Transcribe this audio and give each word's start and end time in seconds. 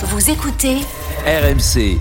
Vous 0.00 0.30
écoutez 0.30 0.76
RMC. 1.26 1.98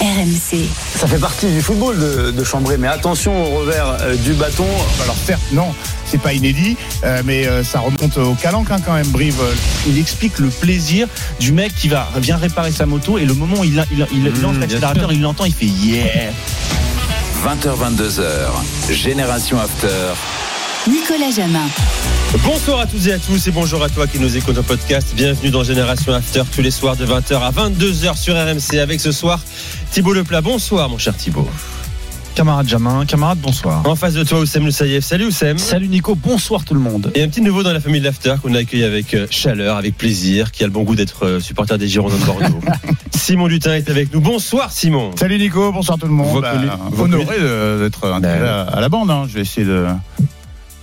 RMC. 0.00 0.68
Ça 0.96 1.08
fait 1.08 1.18
partie 1.18 1.46
du 1.50 1.60
football 1.60 1.98
de, 1.98 2.30
de 2.30 2.44
chambrer, 2.44 2.78
mais 2.78 2.86
attention 2.86 3.42
au 3.42 3.58
revers 3.58 3.96
euh, 4.00 4.14
du 4.14 4.34
bâton. 4.34 4.66
Alors 5.02 5.16
certes, 5.16 5.42
non, 5.52 5.74
c'est 6.06 6.22
pas 6.22 6.32
inédit, 6.32 6.76
euh, 7.02 7.22
mais 7.24 7.46
euh, 7.46 7.64
ça 7.64 7.80
remonte 7.80 8.16
au 8.18 8.34
calanque 8.34 8.70
hein, 8.70 8.76
quand 8.86 8.94
même, 8.94 9.08
Brive. 9.08 9.42
Il 9.88 9.98
explique 9.98 10.38
le 10.38 10.48
plaisir 10.48 11.08
du 11.40 11.50
mec 11.52 11.74
qui 11.74 11.88
va 11.88 12.08
vient 12.18 12.36
réparer 12.36 12.70
sa 12.70 12.86
moto 12.86 13.18
et 13.18 13.24
le 13.24 13.34
moment 13.34 13.56
où 13.58 13.64
il, 13.64 13.84
il, 13.90 14.06
il, 14.12 14.26
il 14.26 14.40
lance 14.40 14.54
Mmh, 14.54 14.60
l'accélérateur, 14.60 15.12
il 15.12 15.20
l'entend, 15.20 15.46
il 15.46 15.54
fait 15.54 15.66
yeah. 15.66 16.30
20h, 17.44 17.96
22h. 17.96 18.92
Génération 18.92 19.58
After. 19.58 20.14
Nicolas 20.88 21.32
Jamin. 21.34 21.66
Bonsoir 22.44 22.80
à 22.80 22.86
tous 22.86 23.08
et 23.08 23.12
à 23.12 23.18
tous 23.18 23.48
et 23.48 23.50
bonjour 23.50 23.82
à 23.82 23.88
toi 23.88 24.06
qui 24.06 24.18
nous 24.20 24.36
écoute 24.36 24.56
en 24.56 24.62
podcast. 24.62 25.12
Bienvenue 25.16 25.50
dans 25.50 25.64
Génération 25.64 26.12
After 26.14 26.42
tous 26.54 26.62
les 26.62 26.70
soirs 26.70 26.96
de 26.96 27.04
20h 27.04 27.34
à 27.40 27.50
22h 27.50 28.16
sur 28.16 28.34
RMC 28.34 28.78
avec 28.80 29.00
ce 29.00 29.10
soir 29.10 29.40
Thibaut 29.90 30.12
Leplat. 30.14 30.40
Bonsoir 30.40 30.88
mon 30.88 30.96
cher 30.98 31.16
Thibaut. 31.16 31.48
Camarade 32.36 32.68
Jamin, 32.68 33.04
camarade, 33.04 33.38
bonsoir. 33.40 33.82
En 33.84 33.96
face 33.96 34.14
de 34.14 34.22
toi 34.22 34.38
Oussem 34.38 34.64
Loussaïef. 34.64 35.04
Salut 35.04 35.26
Oussem. 35.26 35.58
Salut 35.58 35.88
Nico, 35.88 36.14
bonsoir 36.14 36.64
tout 36.64 36.74
le 36.74 36.80
monde. 36.80 37.10
Et 37.16 37.22
un 37.24 37.28
petit 37.28 37.40
nouveau 37.40 37.64
dans 37.64 37.72
la 37.72 37.80
famille 37.80 38.00
de 38.00 38.04
l'After 38.06 38.36
qu'on 38.40 38.54
a 38.54 38.58
accueilli 38.60 38.84
avec 38.84 39.12
euh, 39.14 39.26
chaleur, 39.30 39.76
avec 39.76 39.96
plaisir, 39.98 40.52
qui 40.52 40.62
a 40.62 40.66
le 40.66 40.72
bon 40.72 40.84
goût 40.84 40.94
d'être 40.94 41.26
euh, 41.26 41.40
supporter 41.40 41.76
des 41.78 41.88
Girondins 41.88 42.16
de 42.16 42.24
Bordeaux. 42.24 42.60
Simon 43.14 43.48
Lutin 43.48 43.74
est 43.74 43.90
avec 43.90 44.14
nous. 44.14 44.20
Bonsoir 44.20 44.70
Simon. 44.70 45.10
Salut 45.16 45.38
Nico, 45.38 45.72
bonsoir 45.72 45.98
tout 45.98 46.06
le 46.06 46.12
monde. 46.12 46.40
Bah, 46.40 46.52
honoré 46.96 47.36
d'être 47.80 48.06
intégré 48.12 48.48
à, 48.48 48.62
à 48.62 48.80
la 48.80 48.88
bande. 48.88 49.10
hein. 49.10 49.24
Je 49.28 49.34
vais 49.34 49.40
essayer 49.40 49.66
de. 49.66 49.86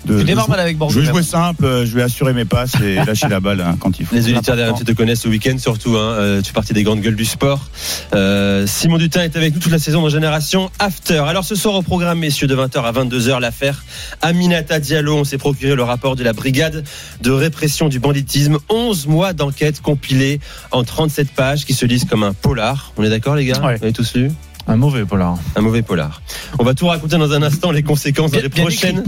De 0.07 0.49
mal 0.49 0.59
avec 0.59 0.77
Bordeaux. 0.77 0.93
Je 0.93 0.99
vais 0.99 1.05
jouer 1.05 1.23
simple, 1.23 1.65
euh, 1.65 1.85
je 1.85 1.93
vais 1.95 2.01
assurer 2.01 2.33
mes 2.33 2.45
passes 2.45 2.73
et 2.81 2.95
lâcher 3.05 3.27
la 3.27 3.39
balle 3.39 3.61
hein, 3.61 3.75
quand 3.79 3.99
il 3.99 4.05
faut. 4.05 4.15
Les 4.15 4.29
auditeurs 4.29 4.55
d'RMC 4.55 4.83
te 4.83 4.91
connaissent 4.93 5.21
ce 5.21 5.27
week-end 5.27 5.57
surtout. 5.57 5.97
Hein. 5.97 6.13
Euh, 6.13 6.41
tu 6.41 6.47
fais 6.47 6.53
partie 6.53 6.73
des 6.73 6.83
grandes 6.83 7.01
gueules 7.01 7.15
du 7.15 7.25
sport. 7.25 7.69
Euh, 8.13 8.65
Simon 8.67 8.97
Dutin 8.97 9.23
est 9.23 9.35
avec 9.35 9.53
nous 9.53 9.59
toute 9.59 9.71
la 9.71 9.79
saison 9.79 10.01
dans 10.01 10.09
Génération 10.09 10.69
After. 10.79 11.19
Alors 11.19 11.43
ce 11.43 11.55
soir 11.55 11.75
au 11.75 11.81
programme, 11.81 12.19
messieurs, 12.19 12.47
de 12.47 12.55
20h 12.55 12.81
à 12.81 12.91
22h, 12.91 13.39
l'affaire 13.39 13.83
Aminata 14.21 14.79
Diallo. 14.79 15.17
On 15.17 15.23
s'est 15.23 15.37
procuré 15.37 15.75
le 15.75 15.83
rapport 15.83 16.15
de 16.15 16.23
la 16.23 16.33
brigade 16.33 16.83
de 17.21 17.31
répression 17.31 17.89
du 17.89 17.99
banditisme. 17.99 18.57
11 18.69 19.07
mois 19.07 19.33
d'enquête 19.33 19.81
compilés 19.81 20.39
en 20.71 20.83
37 20.83 21.31
pages 21.31 21.65
qui 21.65 21.73
se 21.73 21.85
lisent 21.85 22.05
comme 22.05 22.23
un 22.23 22.33
polar. 22.33 22.93
On 22.97 23.03
est 23.03 23.09
d'accord 23.09 23.35
les 23.35 23.45
gars? 23.45 23.61
Ouais. 23.61 23.77
Vous 23.77 23.83
avez 23.83 23.93
tous 23.93 24.15
lu? 24.15 24.31
Un 24.69 24.75
mauvais 24.75 25.05
polar. 25.05 25.37
un 25.55 25.61
mauvais 25.61 25.81
polar. 25.81 26.21
On 26.59 26.63
va 26.65 26.73
tout 26.73 26.87
raconter 26.87 27.17
dans 27.17 27.31
un 27.31 27.41
instant, 27.41 27.71
les 27.71 27.83
conséquences 27.83 28.31
Bien- 28.31 28.41
bien 28.41 28.63
prochaines, 28.63 29.03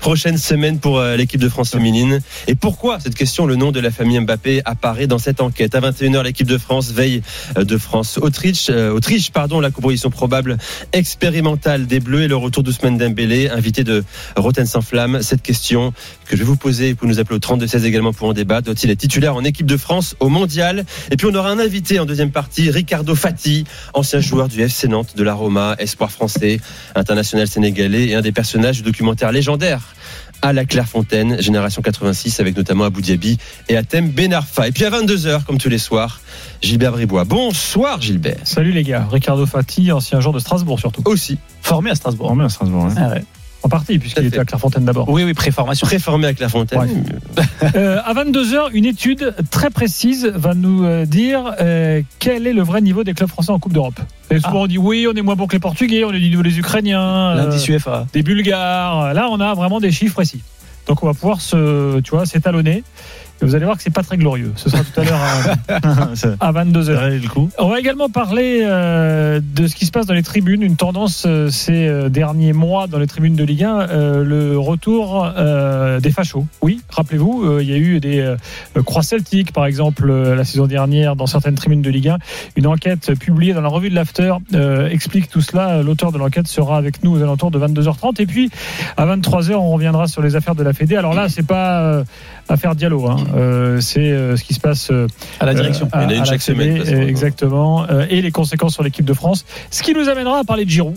prochaines 0.00 0.38
semaines 0.38 0.80
pour 0.80 0.98
euh, 0.98 1.16
l'équipe 1.16 1.40
de 1.40 1.48
France 1.48 1.70
féminine. 1.70 2.20
Et 2.48 2.56
pourquoi 2.56 2.98
cette 2.98 3.14
question, 3.14 3.46
le 3.46 3.54
nom 3.54 3.70
de 3.70 3.78
la 3.78 3.92
famille 3.92 4.18
Mbappé 4.18 4.62
apparaît 4.64 5.06
dans 5.06 5.18
cette 5.18 5.40
enquête? 5.40 5.76
À 5.76 5.80
21h, 5.80 6.24
l'équipe 6.24 6.48
de 6.48 6.58
France 6.58 6.90
veille 6.90 7.22
euh, 7.56 7.62
de 7.64 7.78
France-Autriche. 7.78 8.66
Euh, 8.70 8.90
Autriche, 8.92 9.30
pardon, 9.30 9.60
la 9.60 9.70
composition 9.70 10.10
probable 10.10 10.58
expérimentale 10.92 11.86
des 11.86 12.00
Bleus 12.00 12.22
et 12.22 12.28
le 12.28 12.36
retour 12.36 12.64
d'Ousmane 12.64 12.98
Dembélé, 12.98 13.48
invité 13.50 13.84
de 13.84 14.02
Roten 14.36 14.66
sans 14.66 14.80
flamme. 14.82 15.22
Cette 15.22 15.42
question 15.42 15.92
que 16.26 16.34
je 16.36 16.42
vais 16.42 16.46
vous 16.48 16.56
poser, 16.56 16.96
vous 17.00 17.06
nous 17.06 17.20
appeler 17.20 17.36
au 17.36 17.38
32-16 17.38 17.84
également 17.84 18.12
pour 18.12 18.26
en 18.28 18.32
débattre. 18.32 18.66
Doit-il 18.66 18.90
être 18.90 18.98
titulaire 18.98 19.36
en 19.36 19.44
équipe 19.44 19.66
de 19.66 19.76
France 19.76 20.16
au 20.18 20.28
mondial? 20.28 20.84
Et 21.12 21.16
puis 21.16 21.28
on 21.30 21.34
aura 21.36 21.50
un 21.50 21.60
invité 21.60 22.00
en 22.00 22.04
deuxième 22.04 22.32
partie, 22.32 22.68
Ricardo 22.70 23.14
Fati, 23.14 23.64
ancien 23.92 24.18
joueur 24.20 24.48
du 24.48 24.60
FC 24.60 24.88
Nantes, 24.88 25.03
de 25.16 25.22
la 25.22 25.34
Roma, 25.34 25.76
espoir 25.78 26.10
français, 26.10 26.60
international 26.94 27.48
sénégalais 27.48 28.08
et 28.08 28.14
un 28.14 28.20
des 28.22 28.32
personnages 28.32 28.76
du 28.76 28.82
documentaire 28.82 29.32
légendaire 29.32 29.94
à 30.42 30.52
la 30.52 30.64
Clairefontaine, 30.66 31.40
génération 31.40 31.80
86, 31.80 32.40
avec 32.40 32.56
notamment 32.56 32.84
Abou 32.84 33.00
Diaby 33.00 33.38
et 33.68 33.76
Atem 33.76 34.08
Benarfa. 34.10 34.68
Et 34.68 34.72
puis 34.72 34.84
à 34.84 34.90
22h, 34.90 35.44
comme 35.44 35.56
tous 35.58 35.70
les 35.70 35.78
soirs, 35.78 36.20
Gilbert 36.60 36.92
Bribois. 36.92 37.24
Bonsoir 37.24 38.00
Gilbert. 38.02 38.40
Salut 38.44 38.72
les 38.72 38.82
gars, 38.82 39.06
Ricardo 39.10 39.46
Fati, 39.46 39.90
ancien 39.90 40.20
joueur 40.20 40.34
de 40.34 40.38
Strasbourg 40.40 40.78
surtout. 40.78 41.02
Aussi, 41.06 41.38
Formé 41.62 41.90
à 41.90 41.94
Strasbourg. 41.94 42.28
Formé 42.28 42.44
à 42.44 42.48
Strasbourg, 42.50 42.88
Ah 42.96 43.08
ouais. 43.10 43.24
En 43.64 43.68
partie, 43.70 43.98
puisqu'il 43.98 44.26
était 44.26 44.38
à 44.38 44.44
Clairefontaine 44.44 44.84
d'abord. 44.84 45.08
Oui, 45.08 45.24
oui, 45.24 45.32
préformation. 45.32 45.86
préformé 45.86 46.26
à 46.26 46.34
Clairefontaine. 46.34 47.04
Euh, 47.76 47.98
à 48.04 48.12
22h, 48.12 48.70
une 48.72 48.84
étude 48.84 49.34
très 49.50 49.70
précise 49.70 50.26
va 50.26 50.54
nous 50.54 50.84
euh, 50.84 51.06
dire 51.06 51.54
euh, 51.60 52.02
quel 52.18 52.46
est 52.46 52.52
le 52.52 52.62
vrai 52.62 52.82
niveau 52.82 53.04
des 53.04 53.14
clubs 53.14 53.28
français 53.28 53.50
en 53.50 53.58
Coupe 53.58 53.72
d'Europe. 53.72 53.98
Et 54.30 54.38
souvent 54.38 54.62
on 54.62 54.66
dit 54.66 54.76
oui, 54.76 55.06
on 55.10 55.16
est 55.16 55.22
moins 55.22 55.34
bon 55.34 55.46
que 55.46 55.54
les 55.54 55.60
Portugais, 55.60 56.04
on 56.04 56.12
est 56.12 56.20
du 56.20 56.28
niveau 56.28 56.42
des 56.42 56.58
Ukrainiens, 56.58 57.36
euh, 57.36 57.58
UFA. 57.68 58.06
des 58.12 58.22
Bulgares. 58.22 59.14
Là, 59.14 59.28
on 59.30 59.40
a 59.40 59.54
vraiment 59.54 59.80
des 59.80 59.90
chiffres 59.90 60.14
précis. 60.14 60.42
Donc 60.86 61.02
on 61.02 61.06
va 61.06 61.14
pouvoir 61.14 61.40
se, 61.40 62.00
tu 62.00 62.10
vois, 62.10 62.26
s'étalonner. 62.26 62.84
Vous 63.44 63.54
allez 63.54 63.64
voir 63.64 63.76
que 63.76 63.82
c'est 63.82 63.92
pas 63.92 64.02
très 64.02 64.16
glorieux. 64.16 64.52
Ce 64.56 64.70
sera 64.70 64.82
tout 64.82 65.00
à 65.00 65.04
l'heure 65.04 65.20
à, 66.40 66.48
à 66.48 66.64
22h. 66.64 67.20
du 67.20 67.28
coup. 67.28 67.50
On 67.58 67.68
va 67.68 67.78
également 67.78 68.08
parler 68.08 68.62
euh, 68.62 69.40
de 69.42 69.66
ce 69.66 69.74
qui 69.74 69.86
se 69.86 69.90
passe 69.90 70.06
dans 70.06 70.14
les 70.14 70.22
tribunes, 70.22 70.62
une 70.62 70.76
tendance 70.76 71.24
euh, 71.26 71.50
ces 71.50 71.86
euh, 71.86 72.08
derniers 72.08 72.52
mois 72.52 72.86
dans 72.86 72.98
les 72.98 73.06
tribunes 73.06 73.36
de 73.36 73.44
Ligue 73.44 73.64
1, 73.64 73.80
euh, 73.80 74.24
le 74.24 74.58
retour 74.58 75.30
des 76.00 76.10
fachos. 76.10 76.46
Oui, 76.62 76.80
rappelez-vous, 76.90 77.60
il 77.60 77.68
y 77.68 77.72
a 77.72 77.76
eu 77.76 78.00
des 78.00 78.34
croix 78.84 79.02
celtiques, 79.02 79.52
par 79.52 79.66
exemple, 79.66 80.10
la 80.10 80.44
saison 80.44 80.66
dernière 80.66 81.16
dans 81.16 81.26
certaines 81.26 81.54
tribunes 81.54 81.82
de 81.82 81.90
Ligue 81.90 82.08
1. 82.08 82.18
Une 82.56 82.66
enquête 82.66 83.14
publiée 83.18 83.52
dans 83.52 83.60
la 83.60 83.68
revue 83.68 83.90
de 83.90 83.94
l'After 83.94 84.34
explique 84.90 85.28
tout 85.28 85.40
cela. 85.40 85.82
L'auteur 85.82 86.12
de 86.12 86.18
l'enquête 86.18 86.46
sera 86.46 86.76
avec 86.76 87.02
nous 87.02 87.16
aux 87.16 87.22
alentours 87.22 87.50
de 87.50 87.58
22h30. 87.58 88.20
Et 88.20 88.26
puis, 88.26 88.50
à 88.96 89.06
23h, 89.06 89.54
on 89.54 89.70
reviendra 89.72 90.06
sur 90.06 90.22
les 90.22 90.36
affaires 90.36 90.54
de 90.54 90.62
la 90.62 90.72
Fédé. 90.72 90.96
Alors 90.96 91.14
là, 91.14 91.28
c'est 91.28 91.46
pas 91.46 92.02
affaire 92.48 92.74
Diallo, 92.74 93.06
hein. 93.08 93.16
Euh, 93.34 93.80
c'est 93.80 94.12
euh, 94.12 94.36
ce 94.36 94.44
qui 94.44 94.54
se 94.54 94.60
passe 94.60 94.90
euh, 94.90 95.06
À 95.40 95.46
la 95.46 95.54
direction. 95.54 95.88
Il 95.94 96.02
y 96.02 96.04
en 96.04 96.08
a 96.08 96.12
à- 96.12 96.14
une 96.14 96.22
à 96.22 96.24
chaque 96.24 96.42
semaine, 96.42 96.78
façon. 96.84 97.02
exactement. 97.02 97.86
et 98.08 98.22
les 98.22 98.30
conséquences 98.30 98.74
sur 98.74 98.82
l'équipe 98.82 99.04
de 99.04 99.14
France. 99.14 99.44
Ce 99.70 99.82
qui 99.82 99.92
nous 99.94 100.08
amènera 100.08 100.38
à 100.38 100.44
parler 100.44 100.64
de 100.64 100.70
Giroud, 100.70 100.94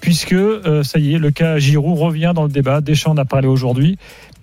puisque 0.00 0.34
ça 0.82 0.98
y 0.98 1.14
est, 1.14 1.18
le 1.18 1.30
cas 1.30 1.58
Giroud 1.58 1.98
revient 1.98 2.32
dans 2.34 2.42
le 2.44 2.48
débat. 2.48 2.80
Deschamps 2.80 3.12
en 3.12 3.16
a 3.18 3.24
parlé 3.24 3.46
aujourd'hui. 3.48 3.98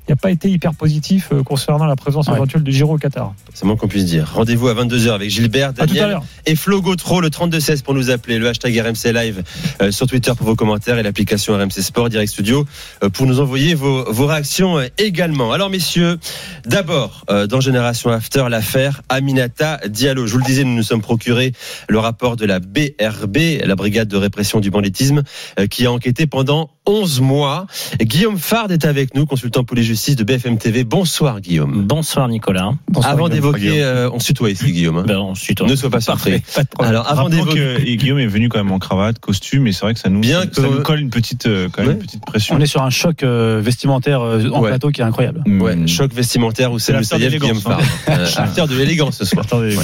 Il 0.07 0.11
n'a 0.11 0.15
pas 0.15 0.31
été 0.31 0.49
hyper 0.49 0.73
positif 0.73 1.29
euh, 1.33 1.43
concernant 1.43 1.85
la 1.85 1.95
présence 1.97 2.27
Ouais. 2.27 2.35
éventuelle 2.35 2.63
de 2.63 2.71
Giroud 2.71 2.95
au 2.95 2.97
Qatar. 2.97 3.33
C'est 3.53 3.65
moins 3.65 3.75
qu'on 3.75 3.87
puisse 3.89 4.05
dire. 4.05 4.31
Rendez-vous 4.33 4.67
à 4.69 4.73
22h 4.73 5.09
avec 5.11 5.29
Gilbert, 5.29 5.73
Daniel 5.73 6.19
et 6.45 6.55
Flo 6.55 6.81
Gautreau, 6.81 7.19
le 7.19 7.29
3216 7.29 7.81
pour 7.81 7.93
nous 7.93 8.09
appeler, 8.09 8.39
le 8.39 8.47
hashtag 8.47 8.77
RMC 8.79 9.11
Live 9.13 9.43
euh, 9.81 9.91
sur 9.91 10.07
Twitter 10.07 10.31
pour 10.37 10.47
vos 10.47 10.55
commentaires 10.55 10.97
et 10.97 11.03
l'application 11.03 11.55
RMC 11.57 11.81
Sport 11.81 12.09
Direct 12.09 12.31
Studio 12.31 12.65
euh, 13.03 13.09
pour 13.09 13.25
nous 13.25 13.39
envoyer 13.41 13.75
vos, 13.75 14.11
vos 14.11 14.27
réactions 14.27 14.77
euh, 14.77 14.87
également. 14.97 15.51
Alors 15.51 15.69
messieurs, 15.69 16.17
d'abord 16.65 17.25
dans 17.49 17.59
Génération 17.59 18.09
After, 18.09 18.45
l'affaire 18.49 19.01
Aminata 19.09 19.79
Diallo. 19.87 20.25
Je 20.27 20.33
vous 20.33 20.39
le 20.39 20.45
disais, 20.45 20.63
nous 20.63 20.75
nous 20.75 20.83
sommes 20.83 21.01
procurés 21.01 21.51
le 21.89 21.99
rapport 21.99 22.35
de 22.35 22.45
la 22.45 22.59
BRB, 22.59 23.37
la 23.65 23.75
Brigade 23.75 24.07
de 24.07 24.17
répression 24.17 24.59
du 24.59 24.69
banditisme, 24.69 25.23
qui 25.69 25.85
a 25.85 25.91
enquêté 25.91 26.27
pendant 26.27 26.69
11 26.87 27.19
mois. 27.21 27.67
Guillaume 28.01 28.37
Fard 28.37 28.71
est 28.71 28.85
avec 28.85 29.13
nous, 29.13 29.25
consultant 29.25 29.63
police-justice 29.63 30.15
de 30.15 30.23
BFM 30.23 30.57
TV. 30.57 30.83
Bonsoir 30.85 31.41
Guillaume. 31.41 31.83
Bonsoir 31.85 32.27
Nicolas. 32.29 32.71
Avant 33.03 33.27
d'évoquer, 33.29 33.83
euh, 33.83 34.09
on 34.13 34.19
se 34.19 34.27
tutoie 34.27 34.49
ici 34.51 34.71
Guillaume. 34.71 34.97
hein. 34.99 35.03
Ben, 35.05 35.17
on 35.17 35.35
suit 35.35 35.53
Ne 35.67 35.75
sois 35.75 35.89
pas 35.89 35.99
surpris. 36.01 36.39
Pas 36.55 36.63
de 36.63 36.67
problème. 36.69 36.93
Alors 36.95 37.09
avant 37.09 37.29
d'évoquer... 37.29 37.97
Guillaume 37.97 38.19
est 38.19 38.27
venu 38.27 38.47
quand 38.49 38.57
même 38.63 38.71
en 38.71 38.79
cravate, 38.79 39.19
costume, 39.19 39.67
et 39.67 39.73
c'est 39.73 39.81
vrai 39.81 39.93
que 39.93 39.99
ça 39.99 40.09
nous, 40.09 40.21
Bien 40.21 40.41
ça 40.41 40.47
que- 40.47 40.61
nous 40.61 40.81
colle 40.81 40.99
une 41.01 41.09
petite, 41.09 41.45
euh, 41.45 41.67
quand 41.71 41.81
même 41.81 41.89
Ouais. 41.89 41.93
une 41.95 42.01
petite 42.01 42.25
pression. 42.25 42.55
On 42.55 42.59
est 42.61 42.65
sur 42.67 42.81
un 42.83 42.89
choc 42.89 43.23
euh, 43.23 43.59
vestimentaire 43.63 44.21
euh, 44.21 44.47
en 44.51 44.61
Ouais. 44.61 44.69
plateau 44.69 44.89
qui 44.89 45.01
est 45.01 45.03
incroyable. 45.03 45.43
Ouais, 45.45 45.73
Hum. 45.73 45.87
choc 45.87 46.13
vestimentaire 46.13 46.71
Oussem 46.71 47.03
C'est 47.03 47.15
l'after 47.17 47.25
Moussaïef, 47.25 47.41
Guillaume 47.41 47.61
Farr. 47.61 47.81
Euh, 48.09 48.25
Acteur 48.37 48.67
de 48.67 48.75
l'élégance 48.77 49.17
ce 49.17 49.25
soir. 49.25 49.43
Attendez, 49.45 49.75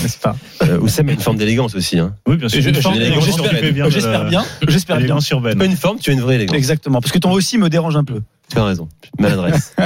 C'est 0.87 1.01
une 1.01 1.19
forme 1.19 1.37
d'élégance 1.37 1.75
aussi. 1.75 1.99
Hein. 1.99 2.13
oui, 2.27 2.37
bien 2.37 2.47
sûr. 2.47 2.61
J'espère- 2.61 2.91
bien 4.29 4.43
J'espère 4.67 4.97
bien. 4.99 5.25
Pas 5.57 5.65
une 5.65 5.75
forme, 5.75 5.97
tu 5.99 6.09
as 6.09 6.13
une 6.13 6.21
vraie 6.21 6.35
élégance. 6.35 6.55
Exactement. 6.55 6.92
Parce 7.01 7.11
que 7.11 7.19
ton 7.19 7.31
aussi 7.31 7.57
me 7.57 7.69
dérange 7.69 7.95
un 7.95 8.03
peu. 8.03 8.21
Tu 8.51 8.57
as 8.57 8.65
raison. 8.65 8.89
Maladresse. 9.19 9.75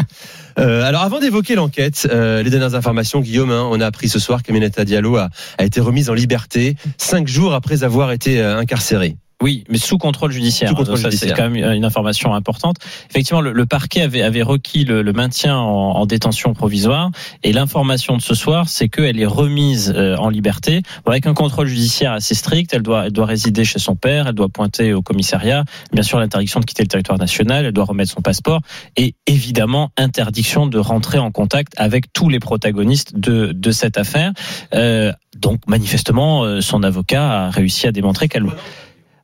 Euh, 0.59 0.81
alors 0.81 1.03
avant 1.03 1.19
d'évoquer 1.19 1.53
l'enquête, 1.53 2.07
euh, 2.11 2.41
les 2.41 2.49
dernières 2.49 2.73
informations, 2.73 3.21
Guillaume, 3.21 3.51
hein, 3.51 3.69
on 3.69 3.79
a 3.79 3.85
appris 3.85 4.09
ce 4.09 4.17
soir 4.17 4.41
qu'Aminata 4.41 4.85
Diallo 4.85 5.15
a, 5.15 5.29
a 5.59 5.63
été 5.63 5.79
remise 5.79 6.09
en 6.09 6.15
liberté 6.15 6.75
cinq 6.97 7.27
jours 7.27 7.53
après 7.53 7.83
avoir 7.83 8.11
été 8.11 8.41
euh, 8.41 8.57
incarcérée. 8.57 9.17
Oui, 9.39 9.63
mais 9.69 9.77
sous 9.77 9.99
contrôle 9.99 10.31
judiciaire. 10.31 10.69
Sous 10.69 10.75
contrôle 10.75 10.97
ça. 10.97 11.11
C'est 11.11 11.31
quand 11.31 11.49
même 11.49 11.63
une 11.75 11.85
information 11.85 12.33
importante. 12.33 12.77
Effectivement, 13.11 13.41
le, 13.41 13.51
le 13.51 13.65
parquet 13.67 14.01
avait, 14.01 14.23
avait 14.23 14.41
requis 14.41 14.83
le, 14.83 15.03
le 15.03 15.13
maintien 15.13 15.55
en, 15.55 15.91
en 15.91 16.05
détention 16.07 16.53
provisoire. 16.53 17.11
Et 17.43 17.53
l'information 17.53 18.17
de 18.17 18.21
ce 18.23 18.33
soir, 18.33 18.67
c'est 18.67 18.89
qu'elle 18.89 19.19
est 19.19 19.27
remise 19.27 19.93
euh, 19.95 20.15
en 20.17 20.29
liberté 20.29 20.81
avec 21.05 21.27
un 21.27 21.35
contrôle 21.35 21.67
judiciaire 21.67 22.13
assez 22.13 22.33
strict. 22.33 22.73
Elle 22.73 22.81
doit, 22.81 23.05
elle 23.05 23.11
doit 23.11 23.27
résider 23.27 23.63
chez 23.63 23.77
son 23.77 23.95
père. 23.95 24.25
Elle 24.25 24.33
doit 24.33 24.49
pointer 24.49 24.93
au 24.93 25.03
commissariat. 25.03 25.65
Bien 25.93 26.03
sûr, 26.03 26.17
l'interdiction 26.19 26.59
de 26.59 26.65
quitter 26.65 26.81
le 26.81 26.87
territoire 26.87 27.19
national. 27.19 27.65
Elle 27.65 27.73
doit 27.73 27.85
remettre 27.85 28.11
son 28.11 28.21
passeport. 28.21 28.61
Et 28.95 29.13
évidemment, 29.27 29.91
interdiction 29.97 30.65
de 30.65 30.79
rentrer 30.79 31.19
en 31.19 31.29
contact 31.29 31.73
avec 31.77 32.11
tous 32.11 32.29
les 32.29 32.39
protagonistes 32.39 33.15
de, 33.15 33.51
de 33.51 33.71
cette 33.71 33.99
affaire. 33.99 34.31
Euh, 34.73 35.11
donc, 35.37 35.59
manifestement, 35.67 36.43
euh, 36.43 36.61
son 36.61 36.81
avocat 36.81 37.45
a 37.45 37.49
réussi 37.51 37.85
à 37.85 37.91
démontrer 37.91 38.27
qu'elle 38.27 38.47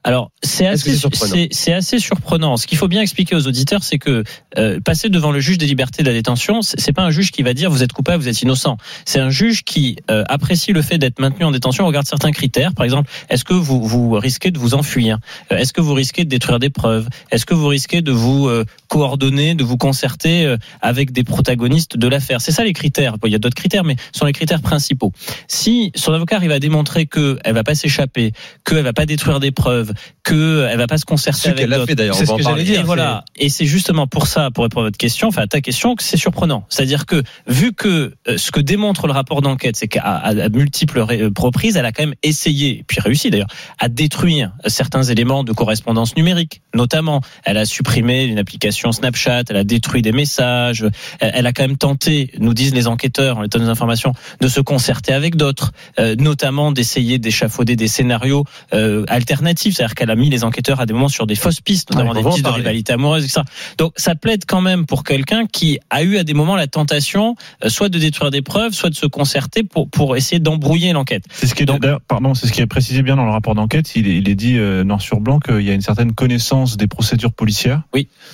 Alors, 0.04 0.32
c'est 0.42 0.68
assez, 0.68 0.96
surprenant 0.96 2.54
assez. 2.54 2.62
Ce 2.64 2.68
qu'il 2.68 2.78
faut 2.78 2.88
bien 2.88 3.02
expliquer 3.02 3.36
aux 3.36 3.48
auditeurs, 3.48 3.84
c'est 3.84 3.98
que 3.98 4.24
euh, 4.58 4.80
passer 4.82 5.10
devant 5.10 5.32
le 5.32 5.40
juge 5.40 5.58
des 5.58 5.66
libertés 5.66 6.04
de 6.04 6.08
la 6.08 6.14
détention, 6.14 6.62
c'est 6.62 6.92
pas 6.92 7.04
un 7.04 7.12
juge 7.12 7.32
qui 7.32 7.42
va 7.42 7.54
dire 7.54 7.72
vous 7.72 7.84
êtes 7.84 7.94
coupable, 7.94 8.22
vous 8.22 8.30
êtes 8.30 8.42
innocent. 8.42 8.78
C'est 9.06 9.20
un 9.20 9.30
juge 9.30 9.64
qui 9.64 9.98
euh, 10.12 10.24
apprécie 10.28 10.74
le 10.74 10.82
fait 10.82 10.98
d'être 10.98 11.20
maintenu 11.20 11.46
en 11.46 11.52
détention, 11.52 11.86
regarde 11.88 12.06
certains 12.06 12.32
critères. 12.32 12.74
Par 12.74 12.84
exemple, 12.84 13.10
est-ce 13.30 13.46
que 13.46 13.54
vous, 13.54 13.84
vous 13.88 14.12
risquez 14.14 14.52
de 14.52 14.60
vous 14.60 14.74
enfuir? 14.74 15.20
Euh, 15.52 15.58
Est-ce 15.58 15.74
que 15.74 15.82
vous 15.82 15.94
risquez 15.94 16.26
de 16.26 16.30
détruire 16.30 16.60
des 16.60 16.70
preuves? 16.70 17.08
Est-ce 17.32 17.46
que 17.46 17.54
vous 17.54 17.68
risquez 17.68 18.02
de 18.02 18.12
vous 18.12 18.48
euh, 18.48 18.66
coordonner, 18.90 19.56
de 19.56 19.64
vous 19.64 19.78
concerter 19.78 20.46
euh, 20.46 20.58
avec 20.82 21.12
des 21.12 21.24
protagonistes 21.24 21.98
de 21.98 22.08
l'affaire? 22.08 22.42
C'est 22.42 22.52
ça 22.52 22.64
les 22.64 22.74
critères. 22.74 23.18
Bon, 23.18 23.28
il 23.28 23.32
y 23.32 23.36
a 23.36 23.40
d'autres 23.40 23.56
critères, 23.56 23.84
mais 23.84 23.96
ce 24.12 24.20
sont 24.20 24.26
les 24.26 24.34
critères 24.34 24.62
principaux. 24.62 25.12
Si 25.48 25.92
son 25.96 26.14
avocat 26.14 26.36
arrive 26.36 26.52
à 26.52 26.60
démontrer 26.60 27.06
qu'elle 27.06 27.54
va 27.54 27.64
pas 27.64 27.76
s'échapper, 27.76 28.34
qu'elle 28.66 28.84
va 28.84 28.94
pas 28.94 29.06
détruire 29.06 29.40
des 29.40 29.52
preuves, 29.52 29.93
of 29.96 30.23
qu'elle 30.24 30.78
va 30.78 30.88
pas 30.88 30.98
se 30.98 31.06
concerter 31.06 31.42
Ce 31.42 31.50
avec 31.50 31.70
d'autres, 31.70 31.86
C'est 32.14 32.24
on 32.24 32.26
ce 32.26 32.32
en 32.32 32.38
que 32.38 32.44
j'allais 32.44 32.64
dire. 32.64 32.80
et 32.80 32.84
voilà. 32.84 33.26
Et 33.36 33.50
c'est 33.50 33.66
justement 33.66 34.08
pour 34.08 34.28
ça, 34.28 34.52
pour 34.52 34.64
répondre 34.64 34.86
à 34.86 34.88
votre 34.88 34.98
question, 34.98 35.28
enfin 35.28 35.42
à 35.44 35.48
ta 35.48 35.62
question, 35.62 35.96
que 35.96 36.04
c'est 36.04 36.18
surprenant. 36.18 36.66
C'est-à-dire 36.70 37.06
que 37.06 37.22
vu 37.48 37.74
que 37.74 38.14
euh, 38.28 38.38
ce 38.38 38.52
que 38.52 38.60
démontre 38.60 39.08
le 39.08 39.14
rapport 39.14 39.42
d'enquête, 39.42 39.76
c'est 39.76 39.88
qu'à 39.88 40.02
à, 40.02 40.30
à 40.30 40.50
multiples 40.50 41.00
euh, 41.00 41.30
reprises, 41.38 41.76
elle 41.78 41.86
a 41.86 41.92
quand 41.92 42.04
même 42.04 42.16
essayé, 42.24 42.84
puis 42.88 43.00
réussi 43.02 43.30
d'ailleurs, 43.30 43.48
à 43.80 43.90
détruire 43.90 44.54
certains 44.68 45.04
éléments 45.04 45.44
de 45.44 45.52
correspondance 45.52 46.16
numérique. 46.16 46.62
Notamment, 46.74 47.22
elle 47.44 47.58
a 47.58 47.66
supprimé 47.66 48.24
une 48.24 48.40
application 48.40 48.92
Snapchat, 48.92 49.44
elle 49.50 49.58
a 49.58 49.64
détruit 49.64 50.02
des 50.02 50.12
messages, 50.14 50.86
elle, 51.20 51.32
elle 51.36 51.48
a 51.48 51.52
quand 51.54 51.64
même 51.64 51.78
tenté, 51.78 52.32
nous 52.40 52.54
disent 52.54 52.74
les 52.74 52.88
enquêteurs, 52.88 53.42
les 53.42 53.48
donne 53.50 53.64
des 53.64 53.70
informations, 53.70 54.14
de 54.40 54.48
se 54.48 54.62
concerter 54.62 55.14
avec 55.14 55.36
d'autres, 55.36 55.72
euh, 56.00 56.16
notamment 56.18 56.72
d'essayer 56.72 57.18
d'échafauder 57.20 57.76
des 57.76 57.88
scénarios 57.88 58.46
euh, 58.74 59.04
alternatifs. 59.08 59.76
C'est-à-dire 59.76 59.96
qu'elle 59.96 60.13
a 60.14 60.16
mis 60.16 60.30
les 60.30 60.44
enquêteurs 60.44 60.80
à 60.80 60.86
des 60.86 60.94
moments 60.94 61.10
sur 61.10 61.28
des 61.28 61.36
fausses 61.36 61.60
pistes, 61.62 61.92
notamment 61.92 62.14
des 62.14 62.24
pistes 62.24 62.46
de 62.46 62.50
rivalité 62.50 62.94
amoureuse, 62.94 63.26
etc. 63.26 63.42
Donc 63.78 63.94
ça 63.98 64.16
plaide 64.16 64.44
quand 64.48 64.62
même 64.62 64.86
pour 64.86 65.04
quelqu'un 65.04 65.46
qui 65.46 65.80
a 65.90 66.04
eu 66.04 66.18
à 66.18 66.24
des 66.24 66.34
moments 66.34 66.56
la 66.56 66.68
tentation 66.68 67.36
euh, 67.64 67.70
soit 67.70 67.90
de 67.90 68.00
détruire 68.00 68.32
des 68.32 68.42
preuves, 68.42 68.74
soit 68.74 68.90
de 68.90 68.96
se 68.96 69.06
concerter 69.08 69.64
pour, 69.64 69.90
pour 69.90 70.16
essayer 70.16 70.40
d'embrouiller 70.40 70.94
l'enquête. 70.94 71.26
C'est 71.34 71.48
ce 71.48 71.56
qui 71.56 71.64
est 71.64 71.66
Donc- 71.66 71.82
d'ailleurs, 71.82 72.02
pardon, 72.02 72.34
c'est 72.34 72.48
ce 72.48 72.52
qui 72.54 72.62
est 72.62 72.66
précisé 72.68 73.02
bien 73.02 73.16
dans 73.16 73.26
le 73.26 73.32
rapport 73.32 73.56
d'enquête. 73.56 73.96
Il 73.96 74.08
est, 74.08 74.18
il 74.18 74.30
est 74.30 74.36
dit 74.36 74.58
euh, 74.58 74.84
noir 74.84 75.02
sur 75.02 75.20
blanc 75.20 75.40
qu'il 75.40 75.62
y 75.62 75.70
a 75.70 75.74
une 75.74 75.82
certaine 75.82 76.14
connaissance 76.14 76.78
des 76.78 76.88
procédures 76.88 77.34
policières. 77.34 77.82